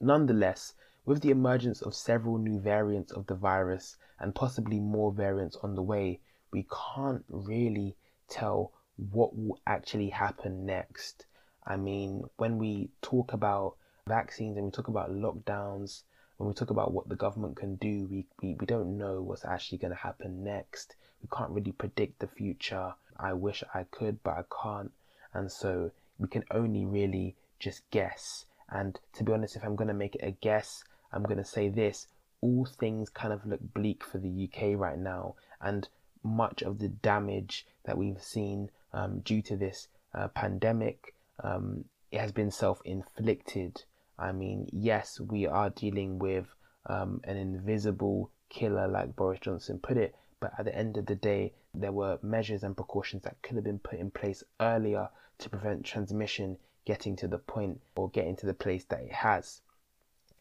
Nonetheless, 0.01 0.75
with 1.05 1.23
the 1.23 1.31
emergence 1.31 1.83
of 1.83 1.95
several 1.95 2.39
new 2.39 2.59
variants 2.59 3.13
of 3.13 3.27
the 3.27 3.35
virus 3.35 3.97
and 4.19 4.35
possibly 4.35 4.79
more 4.79 5.13
variants 5.13 5.57
on 5.57 5.75
the 5.75 5.83
way, 5.83 6.21
we 6.53 6.67
can't 6.95 7.25
really 7.29 7.97
tell 8.29 8.73
what 8.97 9.37
will 9.37 9.59
actually 9.67 10.11
happen 10.11 10.65
next. 10.67 11.27
I 11.67 11.77
mean, 11.77 12.25
when 12.37 12.59
we 12.59 12.91
talk 13.03 13.33
about 13.33 13.77
vaccines 14.07 14.57
and 14.57 14.67
we 14.67 14.71
talk 14.73 14.89
about 14.89 15.11
lockdowns 15.11 16.03
when 16.41 16.49
we 16.49 16.55
talk 16.55 16.71
about 16.71 16.93
what 16.93 17.07
the 17.07 17.17
government 17.17 17.55
can 17.55 17.77
do, 17.77 18.09
we, 18.11 18.25
we, 18.41 18.55
we 18.55 18.65
don't 18.65 18.97
know 18.97 19.21
what's 19.21 19.45
actually 19.45 19.77
going 19.77 19.93
to 19.93 19.99
happen 19.99 20.43
next. 20.43 20.97
We 21.23 21.29
can't 21.31 21.51
really 21.51 21.73
predict 21.73 22.19
the 22.19 22.29
future. 22.29 22.95
I 23.19 23.35
wish 23.35 23.63
I 23.75 23.85
could, 23.91 24.23
but 24.23 24.39
I 24.39 24.45
can't. 24.63 24.91
And 25.35 25.53
so 25.53 25.91
we 26.19 26.29
can 26.29 26.45
only 26.51 26.87
really 26.87 27.37
just 27.59 27.83
guess. 27.91 28.47
And 28.71 28.99
to 29.17 29.23
be 29.23 29.33
honest, 29.35 29.55
if 29.55 29.65
I'm 29.65 29.77
going 29.77 29.89
to 29.89 29.95
make 29.95 30.15
it 30.15 30.25
a 30.25 30.31
guess, 30.31 30.83
I'm 31.13 31.25
going 31.25 31.37
to 31.37 31.45
say 31.45 31.69
this 31.69 32.07
all 32.41 32.65
things 32.65 33.11
kind 33.11 33.35
of 33.35 33.45
look 33.45 33.61
bleak 33.75 34.03
for 34.03 34.17
the 34.17 34.49
UK 34.49 34.81
right 34.81 34.99
now. 34.99 35.35
and 35.61 35.89
much 36.23 36.63
of 36.63 36.79
the 36.79 36.89
damage 36.89 37.67
that 37.85 37.99
we've 37.99 38.23
seen 38.23 38.71
um, 38.95 39.21
due 39.21 39.43
to 39.43 39.57
this 39.57 39.89
uh, 40.15 40.29
pandemic 40.29 41.15
um, 41.43 41.85
it 42.11 42.19
has 42.19 42.33
been 42.33 42.51
self-inflicted. 42.51 43.85
I 44.21 44.33
mean, 44.33 44.69
yes, 44.71 45.19
we 45.19 45.47
are 45.47 45.71
dealing 45.71 46.19
with 46.19 46.47
um, 46.87 47.23
an 47.25 47.39
invisible 47.39 48.31
killer, 48.51 48.87
like 48.87 49.17
Boris 49.17 49.41
Johnson 49.41 49.79
put 49.79 49.97
it, 49.97 50.15
but 50.41 50.53
at 50.59 50.67
the 50.67 50.77
end 50.77 50.99
of 50.99 51.07
the 51.07 51.15
day, 51.15 51.55
there 51.73 51.93
were 51.93 52.19
measures 52.23 52.63
and 52.63 52.77
precautions 52.77 53.23
that 53.23 53.41
could 53.41 53.57
have 53.57 53.65
been 53.65 53.79
put 53.79 53.99
in 53.99 54.11
place 54.11 54.45
earlier 54.61 55.09
to 55.39 55.49
prevent 55.49 55.85
transmission 55.85 56.59
getting 56.85 57.17
to 57.17 57.29
the 57.29 57.39
point 57.39 57.81
or 57.97 58.11
getting 58.11 58.37
to 58.37 58.47
the 58.47 58.55
place 58.55 58.85
that 58.85 59.01
it 59.01 59.13
has. 59.13 59.63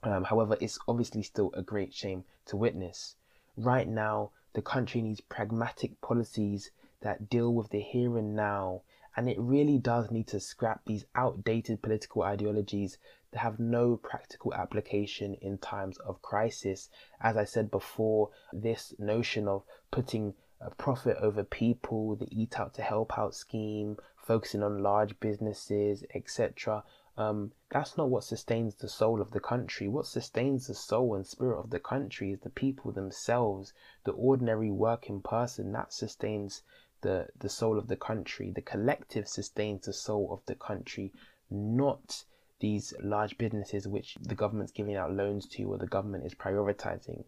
Um, 0.03 0.25
however, 0.25 0.57
it's 0.59 0.79
obviously 0.87 1.23
still 1.23 1.51
a 1.53 1.61
great 1.61 1.93
shame 1.93 2.25
to 2.47 2.57
witness. 2.57 3.15
Right 3.55 3.87
now, 3.87 4.31
the 4.53 4.61
country 4.61 5.01
needs 5.01 5.21
pragmatic 5.21 6.01
policies 6.01 6.71
that 7.01 7.29
deal 7.29 7.53
with 7.53 7.69
the 7.69 7.79
here 7.79 8.17
and 8.17 8.35
now, 8.35 8.81
and 9.15 9.29
it 9.29 9.39
really 9.39 9.77
does 9.77 10.11
need 10.11 10.27
to 10.27 10.39
scrap 10.39 10.81
these 10.85 11.05
outdated 11.15 11.81
political 11.81 12.23
ideologies 12.23 12.97
have 13.33 13.59
no 13.59 13.95
practical 13.95 14.53
application 14.53 15.35
in 15.35 15.57
times 15.59 15.97
of 15.99 16.21
crisis. 16.21 16.89
As 17.21 17.37
I 17.37 17.43
said 17.43 17.69
before, 17.69 18.29
this 18.51 18.93
notion 18.97 19.47
of 19.47 19.63
putting 19.91 20.33
a 20.61 20.71
profit 20.71 21.15
over 21.17 21.43
people, 21.43 22.15
the 22.15 22.27
eat 22.31 22.59
out 22.59 22.73
to 22.73 22.81
help 22.81 23.17
out 23.17 23.35
scheme, 23.35 23.97
focusing 24.17 24.63
on 24.63 24.83
large 24.83 25.19
businesses, 25.19 26.03
etc. 26.13 26.83
Um, 27.17 27.51
that's 27.69 27.97
not 27.97 28.09
what 28.09 28.23
sustains 28.23 28.75
the 28.75 28.89
soul 28.89 29.21
of 29.21 29.31
the 29.31 29.39
country. 29.39 29.87
What 29.87 30.07
sustains 30.07 30.67
the 30.67 30.73
soul 30.73 31.15
and 31.15 31.25
spirit 31.25 31.59
of 31.59 31.69
the 31.69 31.79
country 31.79 32.31
is 32.31 32.39
the 32.39 32.49
people 32.49 32.91
themselves, 32.91 33.73
the 34.05 34.11
ordinary 34.11 34.71
working 34.71 35.21
person. 35.21 35.71
That 35.71 35.93
sustains 35.93 36.63
the, 37.01 37.27
the 37.37 37.49
soul 37.49 37.77
of 37.77 37.87
the 37.87 37.97
country. 37.97 38.51
The 38.51 38.61
collective 38.61 39.27
sustains 39.27 39.85
the 39.85 39.93
soul 39.93 40.29
of 40.31 40.45
the 40.45 40.55
country, 40.55 41.13
not 41.49 42.23
these 42.59 42.93
large 43.01 43.37
businesses 43.37 43.87
which 43.87 44.17
the 44.21 44.35
government's 44.35 44.71
giving 44.71 44.95
out 44.95 45.13
loans 45.13 45.47
to 45.47 45.63
or 45.63 45.77
the 45.77 45.87
government 45.87 46.25
is 46.25 46.35
prioritizing. 46.35 47.23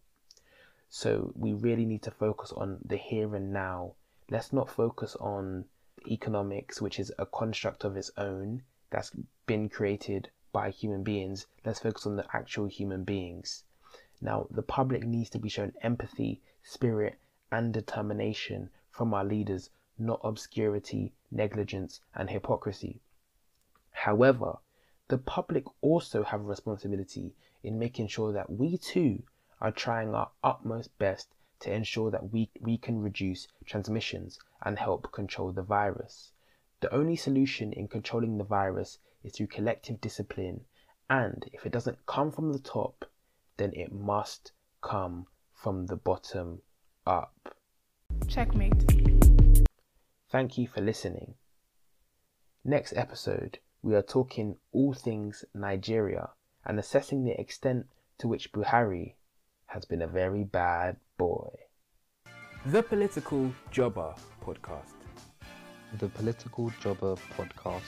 So 0.90 1.32
we 1.36 1.54
really 1.54 1.86
need 1.86 2.04
to 2.04 2.12
focus 2.12 2.52
on 2.52 2.80
the 2.84 2.98
here 2.98 3.34
and 3.36 3.54
now. 3.54 3.96
Let's 4.30 4.52
not 4.52 4.70
focus 4.70 5.16
on 5.16 5.66
economics, 6.08 6.82
which 6.82 7.00
is 7.00 7.14
a 7.18 7.26
construct 7.26 7.84
of 7.84 7.96
its 7.96 8.12
own 8.18 8.64
that's 8.90 9.12
been 9.46 9.70
created 9.70 10.30
by 10.52 10.70
human 10.70 11.04
beings. 11.04 11.48
Let's 11.64 11.80
focus 11.80 12.06
on 12.06 12.18
the 12.18 12.26
actual 12.36 12.66
human 12.66 13.06
beings. 13.06 13.64
Now, 14.20 14.48
the 14.52 14.62
public 14.62 15.04
needs 15.04 15.30
to 15.32 15.40
be 15.40 15.50
shown 15.50 15.74
empathy, 15.82 16.42
spirit, 16.62 17.18
and 17.52 17.74
determination 17.74 18.70
from 18.90 19.14
our 19.14 19.24
leaders, 19.24 19.70
not 19.98 20.20
obscurity, 20.24 21.14
negligence, 21.32 22.02
and 22.14 22.30
hypocrisy. 22.30 23.00
However, 23.92 24.60
the 25.12 25.18
public 25.18 25.66
also 25.82 26.24
have 26.24 26.40
a 26.40 26.46
responsibility 26.46 27.34
in 27.64 27.78
making 27.78 28.08
sure 28.08 28.32
that 28.32 28.50
we 28.50 28.78
too 28.78 29.22
are 29.60 29.70
trying 29.70 30.16
our 30.16 30.32
utmost 30.42 30.98
best 31.00 31.28
to 31.60 31.70
ensure 31.70 32.10
that 32.10 32.32
we, 32.32 32.50
we 32.62 32.78
can 32.78 33.02
reduce 33.02 33.50
transmissions 33.66 34.40
and 34.64 34.80
help 34.80 35.12
control 35.12 35.52
the 35.52 35.62
virus. 35.64 36.32
The 36.80 36.94
only 36.94 37.18
solution 37.18 37.74
in 37.74 37.90
controlling 37.90 38.38
the 38.38 38.46
virus 38.46 39.00
is 39.22 39.34
through 39.34 39.48
collective 39.48 40.00
discipline, 40.00 40.62
and 41.10 41.44
if 41.52 41.66
it 41.66 41.74
doesn't 41.74 42.06
come 42.06 42.32
from 42.32 42.54
the 42.54 42.60
top, 42.60 43.04
then 43.58 43.74
it 43.74 43.92
must 43.92 44.54
come 44.80 45.28
from 45.54 45.88
the 45.88 45.98
bottom 45.98 46.62
up. 47.06 47.54
Checkmate. 48.30 48.86
Thank 50.30 50.58
you 50.58 50.68
for 50.70 50.80
listening. 50.80 51.34
Next 52.64 52.94
episode, 52.96 53.60
we 53.84 53.96
are 53.96 54.02
talking 54.04 54.56
all 54.72 54.94
things 54.94 55.44
Nigeria 55.56 56.30
and 56.66 56.78
assessing 56.80 57.24
the 57.24 57.40
extent 57.40 57.88
to 58.20 58.28
which 58.28 58.52
Buhari 58.52 59.16
has 59.68 59.86
been 59.86 60.02
a 60.02 60.08
very 60.08 60.44
bad 60.44 60.98
boy. 61.18 61.50
The 62.66 62.84
Political 62.84 63.52
Jobber 63.72 64.14
Podcast. 64.46 64.94
The 65.98 66.10
Political 66.10 66.72
Jobber 66.80 67.16
Podcast. 67.36 67.82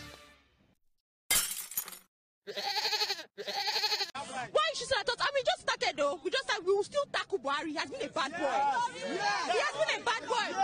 Why 4.51 4.71
she 4.73 4.86
said, 4.86 4.97
I 4.99 5.03
thought, 5.06 5.21
I 5.21 5.29
mean, 5.34 5.43
just 5.45 5.62
started 5.62 5.95
though. 5.95 6.19
We 6.23 6.32
just 6.32 6.49
said 6.49 6.65
we 6.65 6.73
will 6.73 6.84
still 6.84 7.06
tackle 7.13 7.38
Buhari. 7.38 7.67
He 7.67 7.75
has 7.75 7.89
been 7.91 8.01
a 8.01 8.10
bad 8.10 8.32
boy. 8.32 8.60
He 8.95 9.60
has 9.60 9.88
been 9.88 10.01
a 10.01 10.03
bad 10.03 10.27
boy. 10.27 10.63